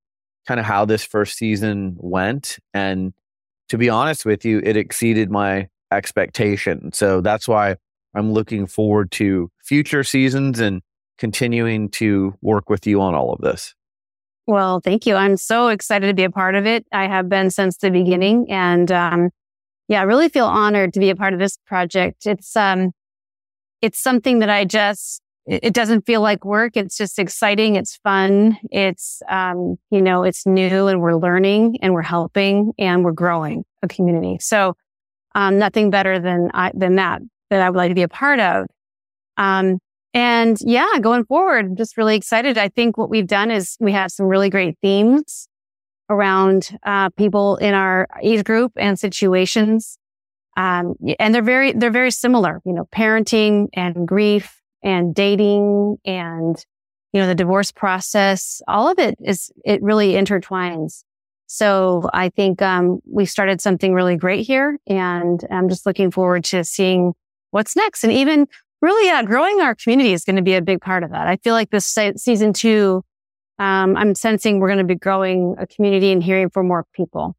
[0.46, 2.58] kind of how this first season went.
[2.74, 3.14] And
[3.70, 6.92] to be honest with you, it exceeded my expectation.
[6.94, 7.76] So that's why
[8.16, 10.82] I'm looking forward to future seasons and
[11.18, 13.74] continuing to work with you on all of this.
[14.48, 15.16] Well, thank you.
[15.16, 16.86] I'm so excited to be a part of it.
[16.92, 19.30] I have been since the beginning, and um,
[19.88, 22.26] yeah, I really feel honored to be a part of this project.
[22.26, 22.92] It's um,
[23.82, 26.78] it's something that I just it doesn't feel like work.
[26.78, 27.76] It's just exciting.
[27.76, 28.58] It's fun.
[28.72, 33.64] It's um, you know, it's new, and we're learning, and we're helping, and we're growing
[33.82, 34.38] a community.
[34.40, 34.76] So,
[35.36, 38.40] um, nothing better than I, than that that I would like to be a part
[38.40, 38.66] of.
[39.38, 39.80] Um,
[40.14, 42.58] and yeah, going forward, I'm just really excited.
[42.58, 45.48] I think what we've done is we have some really great themes
[46.10, 49.98] around uh, people in our age group and situations.
[50.58, 56.58] Um, and they're very, they're very similar, you know, parenting and grief and dating and,
[57.14, 61.04] you know, the divorce process, all of it is, it really intertwines.
[61.54, 66.46] So I think, um, we started something really great here and I'm just looking forward
[66.46, 67.12] to seeing
[67.50, 68.06] what's next.
[68.06, 68.48] And even
[68.82, 71.28] really, yeah, growing our community is going to be a big part of that.
[71.28, 73.04] I feel like this season two,
[73.60, 77.36] um, I'm sensing we're going to be growing a community and hearing from more people.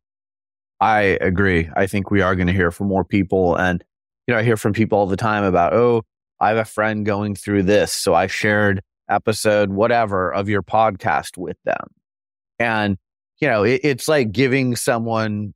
[0.79, 1.71] I agree.
[1.75, 3.57] I think we are going to hear from more people.
[3.57, 3.83] And,
[4.27, 6.03] you know, I hear from people all the time about, oh,
[6.39, 7.95] I have a friend going through this.
[7.95, 11.87] So I shared episode, whatever, of your podcast with them.
[12.59, 12.99] And,
[13.43, 15.53] you know, it, it's like giving someone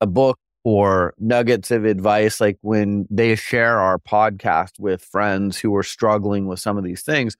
[0.00, 5.74] a book or nuggets of advice, like when they share our podcast with friends who
[5.76, 7.36] are struggling with some of these things,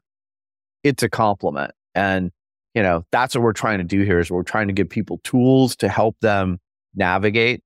[0.85, 1.73] it's a compliment.
[1.97, 2.31] And,
[2.73, 5.19] you know, that's what we're trying to do here is we're trying to give people
[5.25, 6.61] tools to help them
[6.95, 7.61] navigate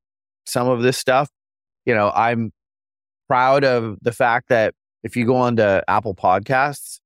[0.47, 1.29] some of this stuff.
[1.85, 2.53] You know, I'm
[3.29, 7.01] proud of the fact that if you go on to Apple Podcasts,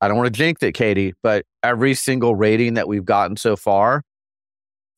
[0.00, 3.56] I don't want to jinx it, Katie, but every single rating that we've gotten so
[3.56, 4.04] far,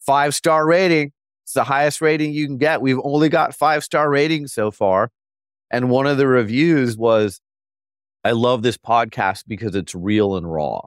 [0.07, 1.13] five star rating,
[1.45, 2.81] it's the highest rating you can get.
[2.81, 5.11] We've only got five star ratings so far.
[5.71, 7.41] And one of the reviews was,
[8.25, 10.81] I love this podcast because it's real and raw.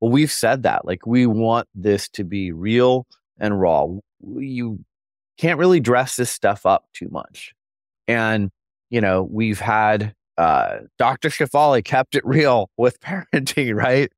[0.00, 0.84] Well, we've said that.
[0.84, 3.06] Like, we want this to be real
[3.38, 3.86] and raw.
[4.36, 4.84] You
[5.38, 7.52] can't really dress this stuff up too much.
[8.06, 8.50] And,
[8.90, 11.28] you know, we've had uh, Dr.
[11.28, 14.12] Shefali kept it real with parenting, right?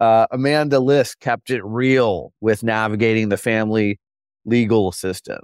[0.00, 3.98] Uh, Amanda List kept it real with navigating the family
[4.44, 5.40] legal system.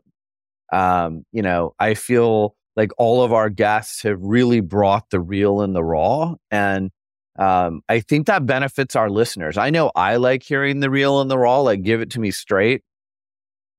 [0.72, 5.60] Um, you know, I feel like all of our guests have really brought the real
[5.60, 6.34] and the raw.
[6.50, 6.90] And
[7.38, 9.56] um, I think that benefits our listeners.
[9.56, 12.30] I know I like hearing the real and the raw, like give it to me
[12.30, 12.82] straight.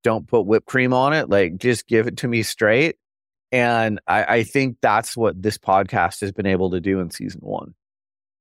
[0.04, 1.30] Don't put whipped cream on it.
[1.30, 2.98] Like just give it to me straight.
[3.52, 7.42] And I, I think that's what this podcast has been able to do in season
[7.42, 7.76] one.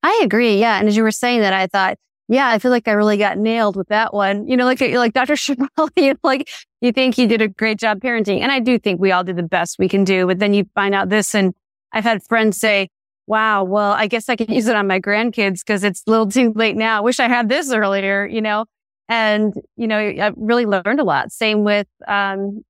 [0.03, 0.59] I agree.
[0.59, 0.78] Yeah.
[0.78, 1.99] And as you were saying that, I thought,
[2.31, 4.47] yeah, I feel like I really got nailed with that one.
[4.47, 5.35] You know, like like Dr.
[5.97, 6.49] You know, like
[6.81, 8.39] you think he did a great job parenting.
[8.41, 10.28] And I do think we all do the best we can do.
[10.28, 11.53] But then you find out this and
[11.93, 12.89] I've had friends say,
[13.26, 16.28] wow, well, I guess I can use it on my grandkids because it's a little
[16.28, 16.99] too late now.
[16.99, 18.66] I wish I had this earlier, you know?
[19.09, 21.33] And, you know, I really learned a lot.
[21.33, 22.62] Same with, um,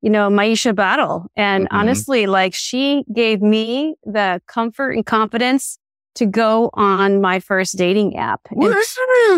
[0.00, 1.26] you know, Maisha Battle.
[1.34, 1.76] And mm-hmm.
[1.76, 5.78] honestly, like she gave me the comfort and confidence
[6.16, 8.40] to go on my first dating app.
[8.50, 8.60] And,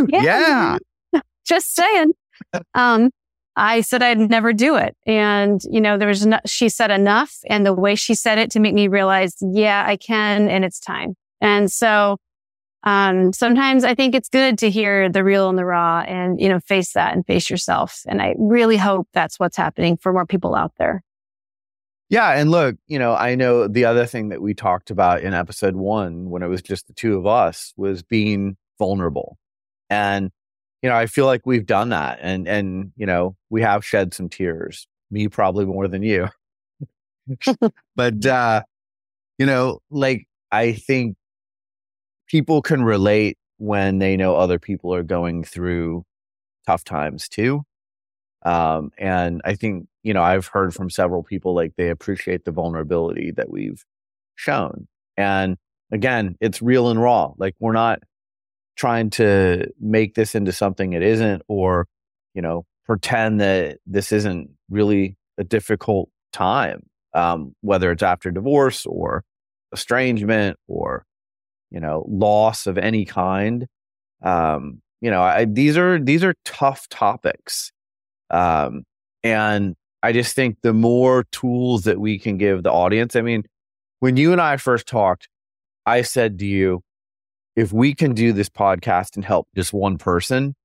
[0.08, 0.78] yeah.
[1.12, 1.20] yeah.
[1.46, 2.12] Just saying.
[2.74, 3.10] Um,
[3.56, 4.96] I said I'd never do it.
[5.06, 8.50] And, you know, there was, no, she said enough and the way she said it
[8.52, 11.14] to make me realize, yeah, I can and it's time.
[11.40, 12.16] And so,
[12.82, 16.48] um, sometimes I think it's good to hear the real and the raw and, you
[16.48, 18.02] know, face that and face yourself.
[18.06, 21.02] And I really hope that's what's happening for more people out there.
[22.14, 22.30] Yeah.
[22.30, 25.74] And look, you know, I know the other thing that we talked about in episode
[25.74, 29.36] one when it was just the two of us was being vulnerable.
[29.90, 30.30] And
[30.80, 34.14] you know, I feel like we've done that and, and, you know, we have shed
[34.14, 36.28] some tears, me probably more than you.
[37.96, 38.62] but, uh,
[39.36, 41.16] you know, like I think
[42.28, 46.04] people can relate when they know other people are going through
[46.64, 47.64] tough times too.
[48.44, 52.52] Um, and I think, you know, I've heard from several people like they appreciate the
[52.52, 53.84] vulnerability that we've
[54.36, 54.86] shown.
[55.16, 55.56] And
[55.90, 57.32] again, it's real and raw.
[57.36, 57.98] Like we're not,
[58.76, 61.86] trying to make this into something it isn't or,
[62.34, 66.82] you know, pretend that this isn't really a difficult time,
[67.14, 69.22] um, whether it's after divorce or
[69.72, 71.06] estrangement or,
[71.70, 73.68] you know, loss of any kind.
[74.22, 77.70] Um, you know, I, these are these are tough topics,
[78.30, 78.84] um,
[79.22, 83.16] and I just think the more tools that we can give the audience.
[83.16, 83.44] I mean,
[84.00, 85.30] when you and I first talked,
[85.86, 86.82] I said to you,
[87.56, 90.56] if we can do this podcast and help just one person,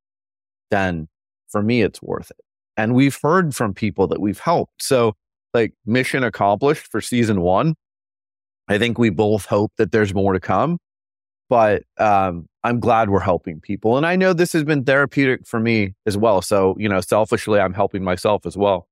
[0.72, 1.08] then
[1.48, 2.44] for me, it's worth it.
[2.76, 4.84] And we've heard from people that we've helped.
[4.84, 5.14] So,
[5.54, 7.76] like, mission accomplished for season one.
[8.68, 10.80] I think we both hope that there's more to come,
[11.50, 13.96] but um, I'm glad we're helping people.
[13.96, 16.42] And I know this has been therapeutic for me as well.
[16.42, 18.89] So, you know, selfishly, I'm helping myself as well.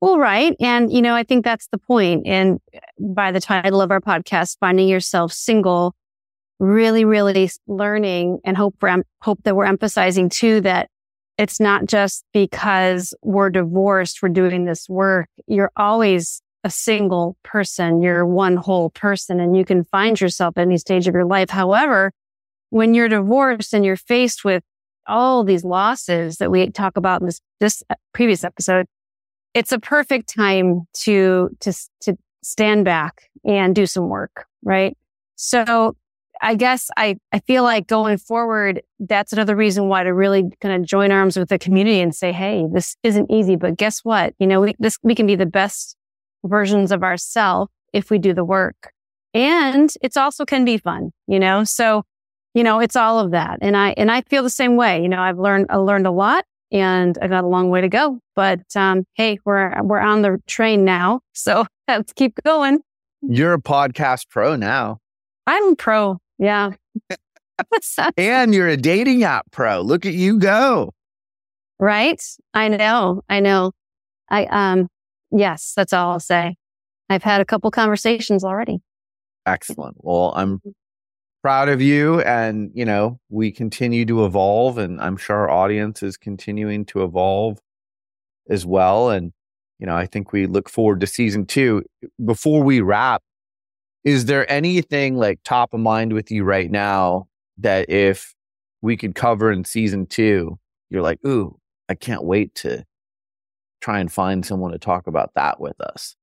[0.00, 0.54] Well, right.
[0.60, 2.26] And, you know, I think that's the point.
[2.26, 5.94] And eh, by the title of our podcast, Finding Yourself Single,
[6.60, 10.88] really, really learning and hope for, hope that we're emphasizing too that
[11.36, 15.28] it's not just because we're divorced, we're doing this work.
[15.46, 18.02] You're always a single person.
[18.02, 21.50] You're one whole person and you can find yourself at any stage of your life.
[21.50, 22.12] However,
[22.70, 24.62] when you're divorced and you're faced with
[25.06, 28.86] all these losses that we talk about in this, this eh, previous episode,
[29.54, 34.96] it's a perfect time to, to, to stand back and do some work, right?
[35.36, 35.96] So
[36.40, 40.74] I guess I, I feel like going forward, that's another reason why to really kind
[40.80, 44.34] of join arms with the community and say, Hey, this isn't easy, but guess what?
[44.38, 45.96] You know, we, this, we can be the best
[46.44, 48.92] versions of ourselves if we do the work.
[49.34, 51.64] And it's also can be fun, you know?
[51.64, 52.04] So,
[52.54, 53.58] you know, it's all of that.
[53.60, 55.02] And I, and I feel the same way.
[55.02, 57.88] You know, I've learned, I learned a lot and I got a long way to
[57.88, 61.20] go, but, um, Hey, we're, we're on the train now.
[61.38, 62.80] So let's keep going.
[63.22, 64.98] You're a podcast pro now.
[65.46, 66.18] I'm pro.
[66.38, 66.72] Yeah.
[68.16, 69.80] and you're a dating app pro.
[69.80, 70.92] Look at you go.
[71.78, 72.22] Right?
[72.54, 73.22] I know.
[73.28, 73.72] I know.
[74.28, 74.88] I um
[75.30, 76.56] yes, that's all I'll say.
[77.08, 78.80] I've had a couple conversations already.
[79.46, 79.96] Excellent.
[80.00, 80.60] Well, I'm
[81.42, 86.02] proud of you and, you know, we continue to evolve and I'm sure our audience
[86.02, 87.58] is continuing to evolve
[88.48, 89.32] as well and
[89.78, 91.84] you know, I think we look forward to season 2.
[92.24, 93.22] Before we wrap,
[94.04, 97.28] is there anything like top of mind with you right now
[97.58, 98.34] that if
[98.80, 100.58] we could cover in season two,
[100.90, 101.58] you're like, ooh,
[101.88, 102.84] I can't wait to
[103.80, 106.16] try and find someone to talk about that with us?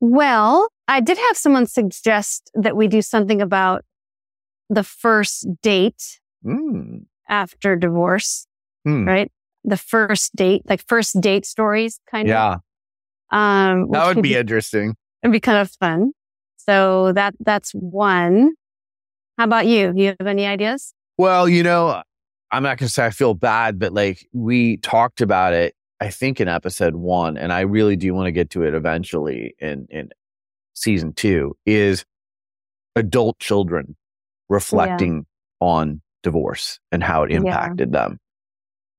[0.00, 3.84] Well, I did have someone suggest that we do something about
[4.70, 7.04] the first date mm.
[7.28, 8.46] after divorce,
[8.86, 9.06] mm.
[9.06, 9.30] right?
[9.64, 12.54] The first date, like first date stories, kind yeah.
[12.54, 12.60] of.
[13.32, 13.70] Yeah.
[13.72, 14.94] Um, that would be, be interesting.
[15.22, 16.12] It'd be kind of fun.
[16.56, 18.52] So that that's one.
[19.36, 19.92] How about you?
[19.92, 20.94] Do you have any ideas?
[21.18, 22.02] Well, you know,
[22.50, 26.10] I'm not going to say I feel bad, but like we talked about it, I
[26.10, 29.86] think in episode one, and I really do want to get to it eventually in,
[29.90, 30.10] in
[30.74, 32.04] season two is
[32.96, 33.96] adult children
[34.50, 35.24] reflecting
[35.60, 35.66] yeah.
[35.66, 38.00] on divorce and how it impacted yeah.
[38.00, 38.18] them.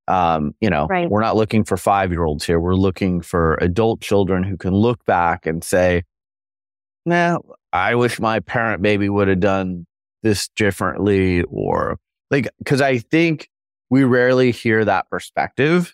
[0.07, 1.09] Um, you know, right.
[1.09, 2.59] we're not looking for five year olds here.
[2.59, 6.03] We're looking for adult children who can look back and say,
[7.05, 7.37] nah,
[7.71, 9.85] I wish my parent maybe would have done
[10.23, 11.97] this differently or
[12.31, 13.49] like, cause I think
[13.89, 15.93] we rarely hear that perspective.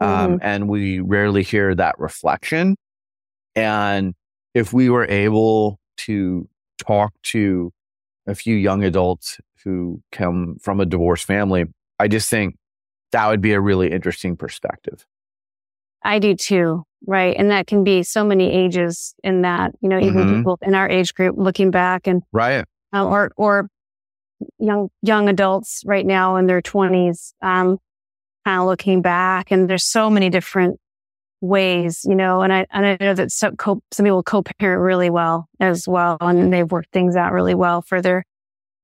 [0.00, 0.36] Um, Mm-hmm.
[0.42, 2.76] and we rarely hear that reflection.
[3.54, 4.14] And
[4.52, 6.48] if we were able to
[6.78, 7.72] talk to
[8.26, 11.64] a few young adults who come from a divorced family,
[11.98, 12.56] I just think
[13.12, 15.06] that would be a really interesting perspective.
[16.02, 16.84] I do too.
[17.06, 17.36] Right.
[17.38, 20.36] And that can be so many ages in that, you know, even Mhm.
[20.38, 22.64] people in our age group looking back and, Right.
[22.94, 23.68] uh, or, or
[24.58, 27.78] young, young adults right now in their twenties, um,
[28.44, 30.78] kind of looking back and there's so many different
[31.44, 35.10] ways, you know, and I, and I know that some, co- some people co-parent really
[35.10, 36.16] well as well.
[36.20, 38.24] And they've worked things out really well for their,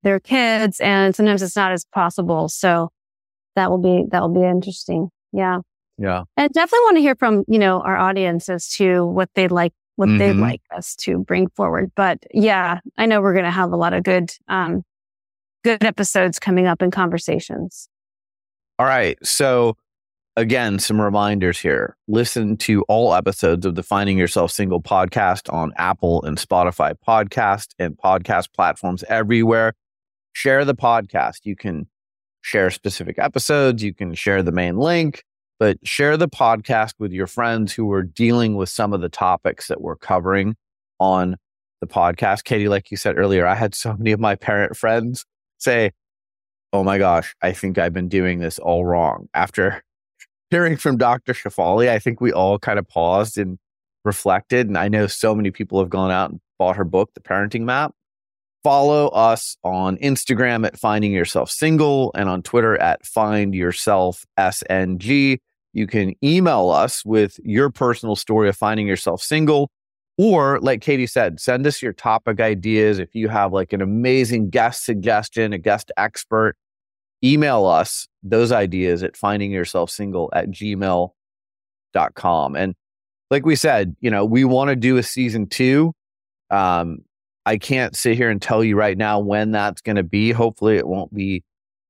[0.03, 0.81] their kids.
[0.81, 2.49] And sometimes it's not as possible.
[2.49, 2.91] So
[3.57, 5.09] that will be, that will be interesting.
[5.33, 5.61] Yeah.
[5.99, 6.25] Yeah.
[6.37, 9.73] And definitely want to hear from, you know, our audience as to what they'd like,
[9.97, 10.41] what they'd Mhm.
[10.41, 11.91] like us to bring forward.
[11.95, 14.83] But yeah, I know we're going to have a lot of good, um,
[15.63, 17.89] good episodes coming up in conversations.
[18.79, 19.19] All right.
[19.23, 19.77] So
[20.41, 21.97] again, some reminders here.
[22.09, 27.69] Listen to all episodes of the Finding Yourself Single podcast on Apple and Spotify podcast
[27.79, 29.75] and podcast platforms everywhere.
[30.33, 31.41] Share the podcast.
[31.45, 31.89] You can
[32.41, 33.83] share specific episodes.
[33.83, 35.25] You can share the main link,
[35.59, 39.69] but share the podcast with your friends who are dealing with some of the topics
[39.69, 40.57] that we're covering
[40.99, 41.37] on
[41.83, 42.45] the podcast.
[42.45, 45.27] Katie, like you said earlier, I had so many of my parent friends
[45.59, 45.93] say,
[46.73, 49.29] Oh my gosh, I think I've been doing this all wrong.
[49.35, 49.83] After
[50.51, 51.33] hearing from Dr.
[51.33, 53.59] Shefali, I think we all kind of paused and
[54.05, 54.67] reflected.
[54.67, 57.63] And I know so many people have gone out and bought her book, The Parenting
[57.63, 57.93] Map.
[58.63, 65.39] Follow us on Instagram at Finding Yourself Single and on Twitter at Find Yourself SNG.
[65.73, 69.71] You can email us with your personal story of finding yourself single.
[70.19, 72.99] Or, like Katie said, send us your topic ideas.
[72.99, 76.57] If you have like an amazing guest suggestion, a guest expert,
[77.23, 81.13] email us those ideas at findingyourselfsingle at gmail.com.
[82.57, 82.75] And
[83.31, 85.93] like we said, you know, we want to do a season two.
[86.51, 86.99] Um,
[87.47, 90.33] I can't sit here and tell you right now when that's going to be.
[90.33, 91.43] Hopefully, it won't be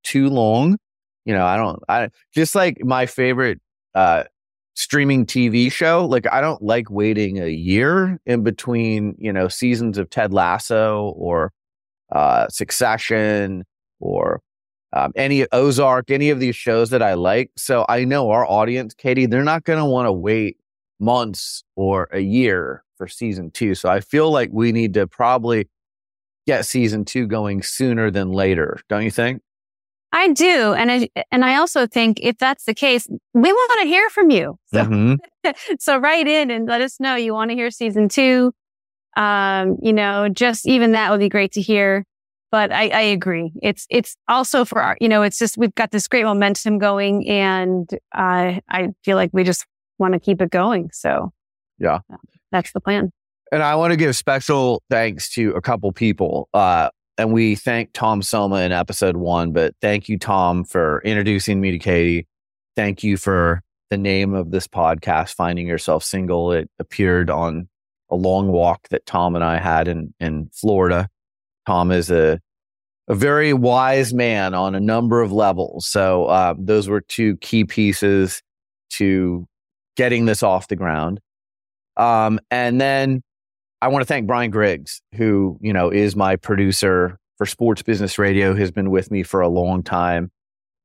[0.04, 0.78] too long.
[1.24, 3.60] You know, I don't, I just like my favorite
[3.94, 4.24] uh,
[4.74, 6.06] streaming TV show.
[6.06, 11.12] Like, I don't like waiting a year in between, you know, seasons of Ted Lasso
[11.16, 11.52] or
[12.12, 13.64] uh, Succession
[13.98, 14.40] or
[14.92, 17.50] um, any Ozark, any of these shows that I like.
[17.56, 20.56] So I know our audience, Katie, they're not going to want to wait
[20.98, 23.74] months or a year for season two.
[23.74, 25.68] So I feel like we need to probably
[26.46, 28.78] get season two going sooner than later.
[28.88, 29.42] Don't you think?
[30.12, 30.72] I do.
[30.74, 34.30] And I, and I also think if that's the case, we want to hear from
[34.30, 34.56] you.
[34.74, 35.16] So, Mhm.
[35.78, 38.52] so write in and let us know you want to hear season two.
[39.16, 42.04] Um, you know, just even that would be great to hear.
[42.50, 43.52] But I, I agree.
[43.62, 47.28] It's, it's also for our, you know, it's just, we've got this great momentum going
[47.28, 49.64] and I, I feel like we just
[49.98, 50.90] want to keep it going.
[50.92, 51.32] So
[51.78, 52.00] Yeah.
[52.50, 53.12] that's the plan.
[53.52, 56.48] And I want to give special thanks to a couple people.
[56.54, 61.60] Uh, and we thank Tom Selma in episode one, but thank you, Tom, for introducing
[61.60, 62.26] me to Katie.
[62.76, 66.52] Thank you for the name of this podcast, Finding Yourself Single.
[66.52, 67.68] It appeared on
[68.10, 71.08] a long walk that Tom and I had in, in Florida.
[71.70, 72.40] Tom is a,
[73.06, 75.86] a very wise man on a number of levels.
[75.86, 78.42] So uh, those were two key pieces
[78.94, 79.46] to
[79.96, 81.20] getting this off the ground.
[81.96, 83.22] Um, and then
[83.80, 88.18] I want to thank Brian Griggs, who, you know, is my producer for Sports Business
[88.18, 90.32] Radio, has been with me for a long time.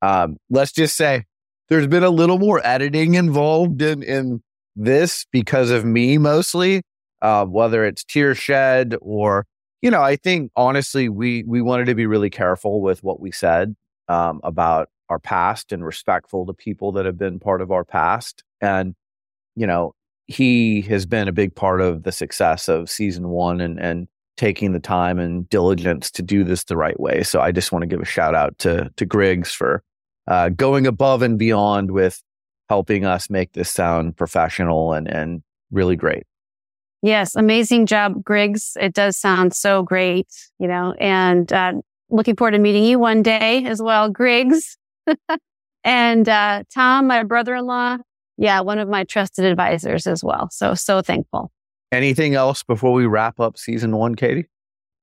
[0.04, 1.24] Um, let's just say
[1.70, 4.44] there's been a little more editing involved in, in
[4.76, 6.84] this because of me mostly,
[7.24, 9.48] uh, whether it's tear shed or,
[9.86, 13.32] you know, I think honestly, we, we wanted to be really careful with what we
[13.32, 13.76] said,
[14.08, 18.44] um, about our past and respectful to people that have been part of our past.
[18.60, 18.96] And,
[19.56, 19.94] you know,
[20.26, 24.08] he has been a big part of the success of season one and, and
[24.38, 27.22] taking the time and diligence to do this the right way.
[27.22, 29.84] So I just want to give a shout out to, to Griggs for
[30.28, 32.24] uh, going above and beyond with
[32.70, 36.24] helping us make this sound professional and, and really great.
[37.06, 38.76] Yes, amazing job, Griggs.
[38.82, 40.28] It does sound so great,
[40.58, 41.74] you know, and uh,
[42.10, 44.76] looking forward to meeting you one day as well, Griggs.
[45.84, 47.98] and uh, Tom, my brother in law,
[48.38, 50.50] yeah, one of my trusted advisors as well.
[50.50, 51.52] So, so thankful.
[51.92, 54.48] Anything else before we wrap up season one, Katie?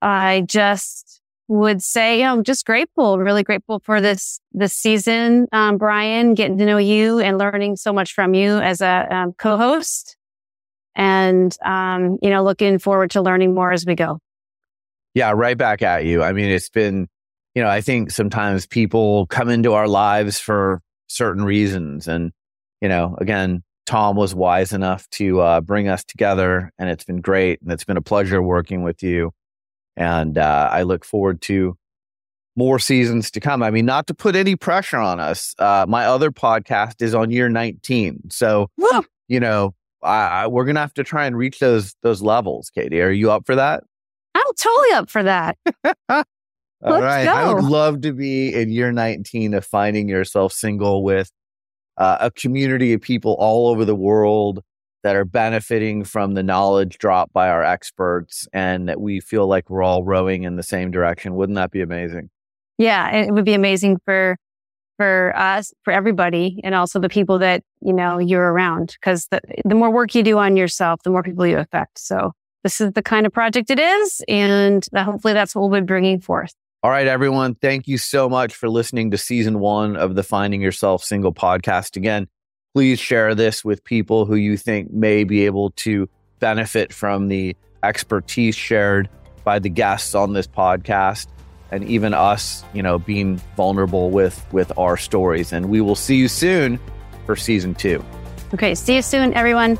[0.00, 5.78] I just would say, you know, just grateful, really grateful for this this season, um,
[5.78, 10.16] Brian, getting to know you and learning so much from you as a um, co-host.
[10.94, 14.18] And, um, you know, looking forward to learning more as we go.
[15.14, 16.22] Yeah, right back at you.
[16.22, 17.08] I mean, it's been,
[17.54, 22.08] you know, I think sometimes people come into our lives for certain reasons.
[22.08, 22.32] And,
[22.80, 27.20] you know, again, Tom was wise enough to uh, bring us together, and it's been
[27.20, 27.60] great.
[27.60, 29.32] And it's been a pleasure working with you.
[29.96, 31.76] And uh, I look forward to
[32.56, 33.62] more seasons to come.
[33.62, 35.54] I mean, not to put any pressure on us.
[35.58, 38.30] Uh, my other podcast is on year 19.
[38.30, 38.68] So,
[39.28, 42.70] you know, I, I, we're going to have to try and reach those those levels.
[42.70, 43.84] Katie, are you up for that?
[44.34, 45.56] I'm totally up for that.
[46.08, 47.24] All right.
[47.24, 47.32] Go.
[47.32, 51.30] I would love to be in year 19 of finding yourself single with
[51.96, 54.62] uh, a community of people all over the world
[55.04, 59.68] that are benefiting from the knowledge dropped by our experts and that we feel like
[59.68, 61.34] we're all rowing in the same direction.
[61.34, 62.30] Wouldn't that be amazing?
[62.78, 64.36] Yeah, it would be amazing for
[65.02, 68.96] for us, for everybody, and also the people that you know you're around.
[69.00, 71.98] Because the the more work you do on yourself, the more people you affect.
[71.98, 72.30] So
[72.62, 76.20] this is the kind of project it is, and hopefully that's what we'll be bringing
[76.20, 76.54] forth.
[76.84, 77.56] All right, everyone.
[77.56, 81.96] Thank you so much for listening to season one of the Finding Yourself Single podcast.
[81.96, 82.28] Again,
[82.72, 86.08] please share this with people who you think may be able to
[86.38, 89.08] benefit from the expertise shared
[89.42, 91.26] by the guests on this podcast
[91.72, 95.52] and even us, you know, being vulnerable with with our stories.
[95.52, 96.78] And we will see you soon
[97.26, 98.04] for season two.
[98.54, 99.78] Okay, see you soon, everyone.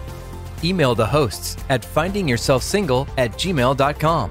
[0.64, 4.31] Email the hosts at findingyourselfsingle at gmail.com.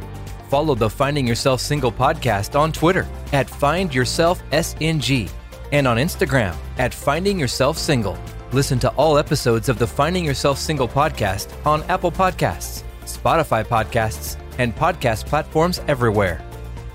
[0.49, 5.29] Follow the Finding Yourself Single podcast on Twitter at FindYourselfSNG
[5.71, 8.17] and on Instagram at Finding Yourself Single.
[8.51, 14.37] Listen to all episodes of the Finding Yourself Single podcast on Apple Podcasts, Spotify Podcasts,
[14.57, 16.45] and podcast platforms everywhere.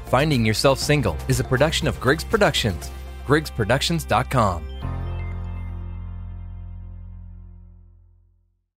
[0.06, 2.90] Finding Yourself Single is a production of Griggs Productions,
[3.26, 4.75] griggsproductions.com.